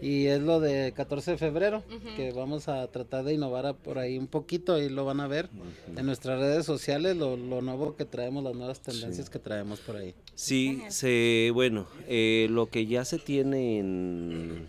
[0.00, 1.82] y es lo de 14 de febrero,
[2.16, 5.26] que vamos a tratar de innovar a- por ahí un poquito y lo van a
[5.28, 5.48] ver
[5.96, 9.96] en nuestras redes sociales, lo, lo nuevo que traemos, las nuevas tendencias que traemos por
[9.96, 10.14] ahí.
[10.34, 14.68] Sí, se, bueno, eh, lo que ya se tiene en,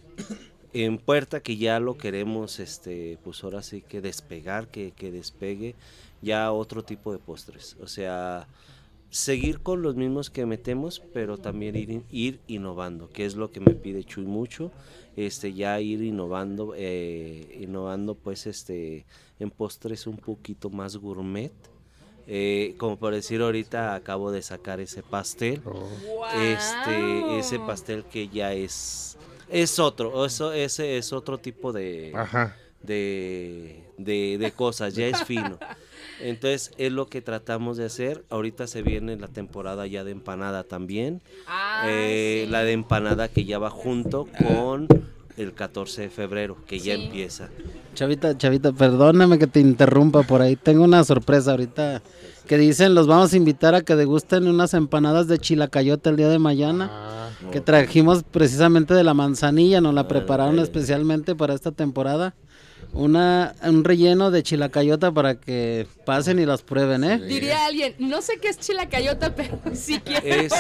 [0.74, 5.76] en puerta, que ya lo queremos, este, pues ahora sí que despegar, que, que despegue
[6.22, 7.76] ya otro tipo de postres.
[7.82, 8.48] O sea,
[9.10, 13.60] seguir con los mismos que metemos, pero también ir, ir innovando, que es lo que
[13.60, 14.72] me pide Chuy mucho,
[15.16, 19.06] este, ya ir innovando, eh, innovando pues este,
[19.40, 21.52] en postres un poquito más gourmet.
[22.30, 25.62] Eh, como por decir ahorita acabo de sacar ese pastel
[26.36, 32.54] este ese pastel que ya es es otro eso ese es otro tipo de Ajá.
[32.84, 35.58] de, de, de cosas ya es fino
[36.22, 40.64] entonces es lo que tratamos de hacer ahorita se viene la temporada ya de empanada
[40.64, 42.52] también Ah, Eh, sí.
[42.52, 44.88] la de empanada que ya va junto con
[45.38, 47.50] el 14 de febrero que ya empieza
[47.94, 50.56] Chavita, Chavita, perdóname que te interrumpa por ahí.
[50.56, 52.04] Tengo una sorpresa ahorita
[52.48, 56.30] que dicen, los vamos a invitar a que degusten unas empanadas de chilacayota el día
[56.30, 56.90] de mañana.
[56.92, 62.36] Ah, Que trajimos precisamente de la manzanilla, nos la Ah, prepararon especialmente para esta temporada.
[62.98, 67.20] Una, un relleno de chilacayota para que pasen y las prueben, ¿eh?
[67.20, 70.26] Diría alguien, no sé qué es chilacayota, pero sí quiero.
[70.26, 70.52] es,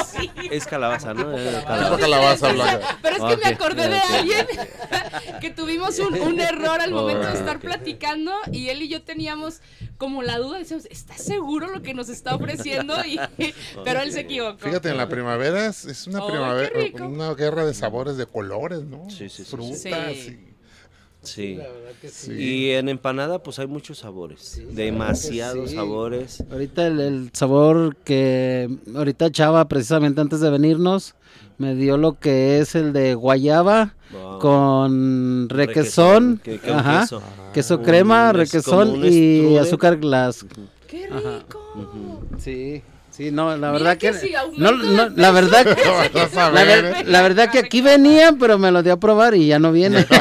[0.51, 1.97] es calabaza no Eh, Tipo calabaza.
[1.97, 2.99] calabaza blanca.
[3.01, 4.45] Pero es que me acordé de alguien
[5.41, 9.61] que tuvimos un, un error al momento de estar platicando y él y yo teníamos
[9.97, 12.93] como la duda, decíamos, ¿estás seguro lo que nos está ofreciendo?
[13.05, 13.19] Y,
[13.83, 14.59] pero él se equivocó.
[14.59, 16.71] Fíjate, en la primavera es, es una primavera,
[17.03, 19.09] una guerra de sabores, de colores, ¿no?
[19.09, 19.49] Sí, sí, sí, sí.
[19.49, 19.77] Frutas.
[19.79, 19.89] Sí.
[19.89, 20.46] y-
[21.27, 22.25] sí La verdad que sí.
[22.27, 22.31] Sí.
[22.33, 25.75] y en empanada pues hay muchos sabores demasiados sí.
[25.75, 31.15] sabores Ahorita el, el sabor que ahorita Chava, precisamente antes de venirnos,
[31.57, 34.39] me dio lo que es el de guayaba Wow.
[34.39, 37.21] con requesón, que- que un ajá, queso.
[37.53, 40.45] queso Un- crema, requesón y azúcar glass.
[40.87, 42.21] ¡Qué rico!
[42.37, 44.13] Sí, sí, no, la Mira verdad que
[44.57, 44.71] no,
[45.09, 45.83] la verdad que
[46.35, 49.47] la, ver, ver- la verdad que aquí venía, pero me lo dio a probar y
[49.47, 50.05] ya no viene.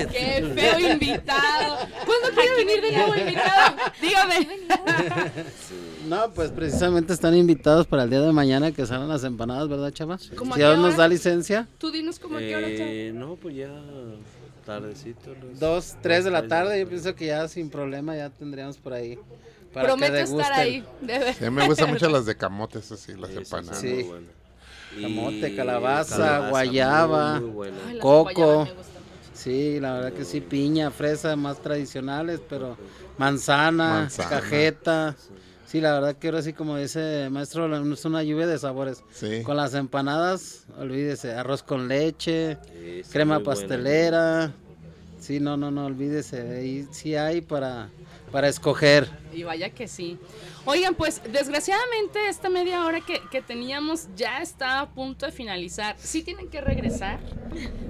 [0.00, 1.76] ¡Ay, qué feo invitado!
[2.06, 3.76] ¿Cuándo quiere venir de nuevo invitado?
[4.00, 4.48] Dígame.
[6.08, 9.90] No, pues precisamente están invitados para el día de mañana que salen las empanadas, ¿verdad,
[9.92, 10.18] Chava?
[10.36, 12.66] ¿Cómo a Si Dios nos da licencia, Tú dinos cómo a qué hora.
[12.68, 13.68] Eh, no, pues ya
[14.64, 15.34] tardecito.
[15.58, 19.18] dos, tres de la tarde, yo pienso que ya sin problema ya tendríamos por ahí.
[19.72, 20.82] Para Prometo que estar ahí.
[21.02, 23.78] de Sí, me gustan mucho las de camotes, así, las Sí, empanadas.
[23.80, 24.06] sí.
[25.02, 27.38] Camote, calabaza, guayaba.
[27.40, 27.68] muy
[28.00, 28.66] Coco.
[29.48, 32.76] Sí, la verdad que sí, piña, fresa, más tradicionales, pero
[33.16, 34.28] manzana, Manzana.
[34.28, 35.16] cajeta.
[35.66, 39.02] Sí, la verdad que ahora sí, como dice maestro, es una lluvia de sabores.
[39.10, 39.42] Sí.
[39.42, 43.58] Con las empanadas, olvídese, arroz con leche, Sí, sí, crema muy buena.
[43.58, 44.52] pastelera.
[45.18, 47.88] Sí, no, no, no, olvídese, ahí sí hay para,
[48.30, 49.08] para escoger.
[49.32, 50.18] Y vaya que sí.
[50.70, 55.96] Oigan, pues desgraciadamente esta media hora que, que teníamos ya está a punto de finalizar.
[55.98, 57.20] Sí tienen que regresar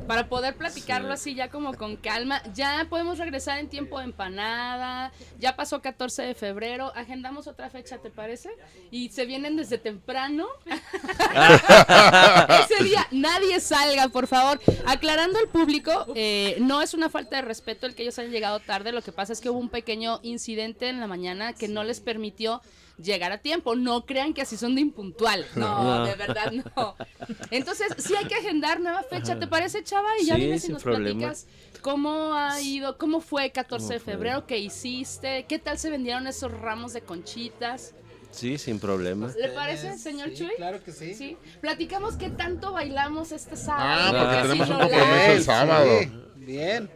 [0.06, 2.40] para poder platicarlo así ya como con calma.
[2.54, 5.10] Ya podemos regresar en tiempo de empanada.
[5.40, 6.92] Ya pasó 14 de febrero.
[6.94, 8.50] Agendamos otra fecha, ¿te parece?
[8.92, 10.46] Y se vienen desde temprano.
[12.64, 14.60] Ese día nadie salga, por favor.
[14.86, 18.60] Aclarando al público, eh, no es una falta de respeto el que ellos hayan llegado
[18.60, 18.92] tarde.
[18.92, 21.82] Lo que pasa es que hubo un pequeño pequeño incidente en la mañana que no
[21.82, 22.60] les permitió
[23.02, 23.74] llegar a tiempo.
[23.76, 25.46] No crean que así son de impuntual.
[25.56, 26.04] No, No.
[26.06, 26.94] de verdad no.
[27.50, 29.38] Entonces, sí hay que agendar nueva fecha.
[29.38, 30.08] ¿Te parece, Chava?
[30.20, 31.18] Y ya Sí, vienes y sin nos problema.
[31.18, 31.46] platicas
[31.82, 36.50] cómo ha ido, cómo fue 14 de febrero, qué hiciste, qué tal se vendieron esos
[36.52, 37.94] ramos de conchitas.
[38.32, 39.32] Sí, sin problema.
[39.40, 40.50] ¿Le parece, señor Chuy?
[40.56, 41.14] Claro que sí.
[41.14, 41.36] Sí.
[41.62, 44.18] Platicamos qué tanto bailamos este Ah, sábado.
[44.18, 46.00] porque así tenemos un compromiso el Sí, sábado.
[46.36, 46.90] Bien.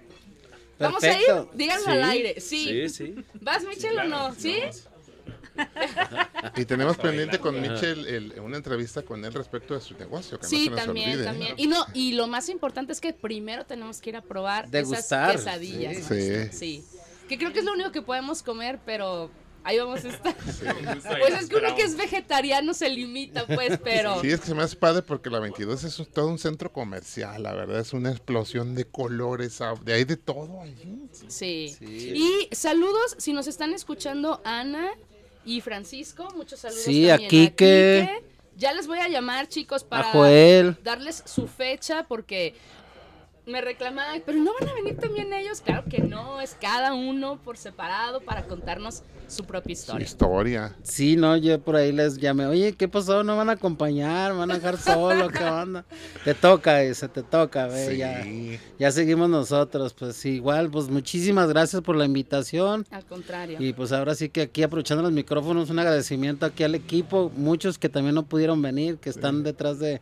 [0.79, 1.27] ¿Vamos a ir?
[1.55, 1.91] Díganlo Sí.
[1.91, 2.41] al aire.
[2.41, 2.65] Sí.
[2.67, 3.15] Sí, sí.
[3.41, 4.35] ¿Vas, Michelle, o no?
[4.35, 4.57] ¿Sí?
[6.57, 10.39] Y tenemos pendiente con Mitchell el- una entrevista con él respecto de su negocio.
[10.39, 11.23] Que Sí, no se nos también, olvide.
[11.23, 11.27] ¿eh?
[11.27, 11.55] también.
[11.57, 15.31] Y no, y lo más importante es que primero tenemos que ir a probar Degustar,
[15.37, 15.97] esas quesadillas.
[16.07, 16.49] sí.
[16.53, 16.85] Sí.
[17.29, 19.31] Que creo que es lo único que podemos comer, pero
[19.65, 20.35] ahí vamos a estar.
[21.21, 24.21] Pues es que uno que es vegetariano se limita, pues, pero.
[24.21, 27.43] Sí, es que se me hace padre porque la 22 es todo un centro comercial,
[27.45, 31.09] la verdad, es una explosión de colores, ah, de ahí de todo allí.
[31.29, 31.75] Sí.
[31.79, 32.13] Sí.
[32.51, 34.91] Y saludos, si nos están escuchando, Ana
[35.45, 36.83] y Francisco, muchos saludos.
[36.83, 38.09] Sí, también a Quique.
[38.09, 38.33] Quique.
[38.57, 42.55] Ya les voy a llamar, chicos, para A darles su fecha porque
[43.47, 45.61] me reclamaban, pero no van a venir también ellos.
[45.61, 50.05] Claro que no, es cada uno por separado para contarnos su propia Su historia.
[50.05, 50.77] historia.
[50.83, 53.25] Sí, no, yo por ahí les llamé, oye, ¿qué pasó?
[53.25, 54.33] ¿No van a acompañar?
[54.33, 55.29] ¿Me ¿Van a dejar solo?
[55.29, 55.85] ¿Qué onda?
[56.25, 57.97] Te toca, ese, te toca, ve, Sí.
[57.97, 58.25] ya,
[58.79, 59.95] ya seguimos nosotros.
[59.95, 62.87] Pues igual, pues muchísimas gracias por la invitación.
[62.91, 63.57] Al contrario.
[63.61, 67.79] Y pues ahora sí que aquí aprovechando los micrófonos, un agradecimiento aquí al equipo, muchos
[67.79, 70.01] que también no pudieron venir, que están detrás de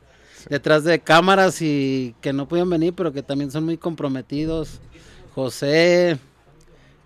[0.48, 4.80] detrás de cámaras y que no pudieron venir, pero que también son muy comprometidos.
[5.34, 6.18] José,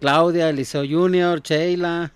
[0.01, 2.13] Claudia, Eliseo Junior, Sheila,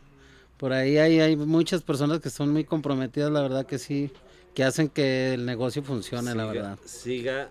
[0.56, 4.10] por ahí hay, hay muchas personas que son muy comprometidas, la verdad que sí,
[4.54, 6.78] que hacen que el negocio funcione, la verdad.
[6.84, 7.50] Siga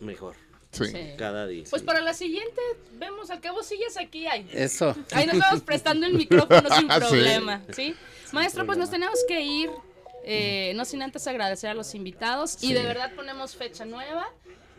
[0.00, 0.34] mejor.
[0.72, 0.92] Sí.
[1.16, 1.64] Cada día.
[1.70, 2.60] Pues para la siguiente,
[2.98, 4.46] vemos, al cabo sillas aquí hay.
[4.52, 4.94] Eso.
[5.12, 6.98] Ahí nos vamos prestando el micrófono sin Sí.
[6.98, 7.94] problema, ¿sí?
[8.32, 9.70] Maestro, pues nos tenemos que ir,
[10.26, 14.26] eh, no sin antes agradecer a los invitados y de verdad ponemos fecha nueva.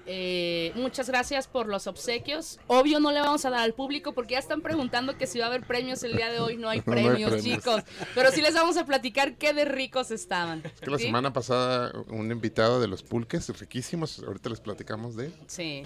[0.09, 2.59] Eh, muchas gracias por los obsequios.
[2.67, 5.45] Obvio no le vamos a dar al público porque ya están preguntando que si va
[5.45, 6.55] a haber premios el día de hoy.
[6.55, 7.83] No hay No hay premios, chicos.
[8.15, 10.63] Pero sí les vamos a platicar qué de ricos estaban.
[10.65, 15.25] Es que la semana pasada un invitado de los pulques, riquísimos, ahorita les platicamos de
[15.25, 15.33] él.
[15.47, 15.83] Sí,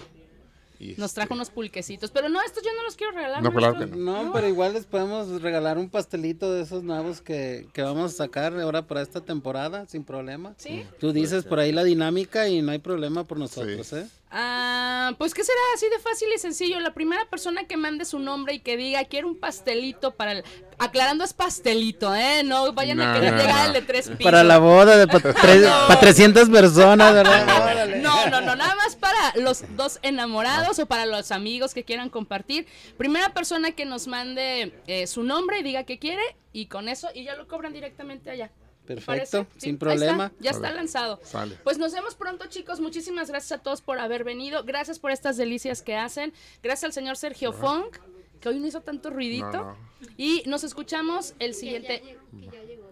[0.82, 2.10] y nos este, trajo unos pulquecitos.
[2.10, 3.40] Pero no, estos yo no los quiero regalar.
[3.42, 8.12] Claro No, pero igual les podemos regalar un pastelito de esos nuevos que, que vamos
[8.14, 10.54] a sacar ahora para esta temporada, sin problema.
[10.56, 10.84] ¿Sí?
[10.98, 13.96] Tú dices por ahí la dinámica y no hay problema por nosotros, Sí.
[13.96, 14.06] ¿eh?
[14.34, 16.80] Ah, pues que será así de fácil y sencillo.
[16.80, 20.44] La primera persona que mande su nombre y que diga quiero un pastelito para el.
[20.78, 22.42] Aclarando es pastelito, ¿eh?
[22.42, 23.62] No vayan a querer no, llegar no.
[23.62, 24.24] al de tres pisos.
[24.24, 25.34] Para la boda de para
[26.00, 27.92] 300 personas, ¿verdad?
[28.02, 32.08] No, no, no, nada más para los dos enamorados o para los amigos que quieran
[32.08, 32.66] compartir.
[32.96, 36.22] Primera persona que nos mande eh, su nombre y diga que quiere
[36.52, 38.50] y con eso y ya lo cobran directamente allá.
[38.86, 39.46] ¿Te Perfecto?
[39.54, 40.26] Sí, sin problema.
[40.26, 41.20] está, ya está lanzado.
[41.22, 41.56] Sale.
[41.62, 42.80] Pues nos vemos pronto, chicos.
[42.80, 44.64] Muchísimas gracias a todos por haber venido.
[44.64, 46.32] Gracias por estas delicias que hacen.
[46.62, 47.98] Gracias al señor Sergio Funk,
[48.40, 49.46] que hoy no hizo tanto ruidito.
[49.52, 49.76] No, no.
[50.16, 52.18] Y nos escuchamos el siguiente.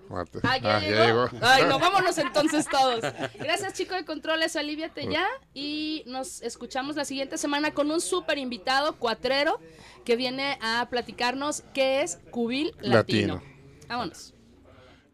[0.08, 0.42] Martes.
[0.44, 0.96] Ah, ¿ya Ah, llegó?
[0.96, 1.28] ya llegó.
[1.40, 3.00] Ay, no, vámonos entonces todos.
[3.38, 5.26] Gracias, chico de controles, aliviate ya.
[5.54, 9.60] Y nos escuchamos la siguiente semana con un súper invitado, cuatrero,
[10.04, 13.34] que viene a platicarnos qué es Cubil Latino.
[13.36, 13.42] Latino.
[13.88, 14.34] Vámonos.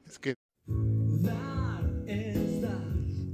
[0.07, 0.35] Es que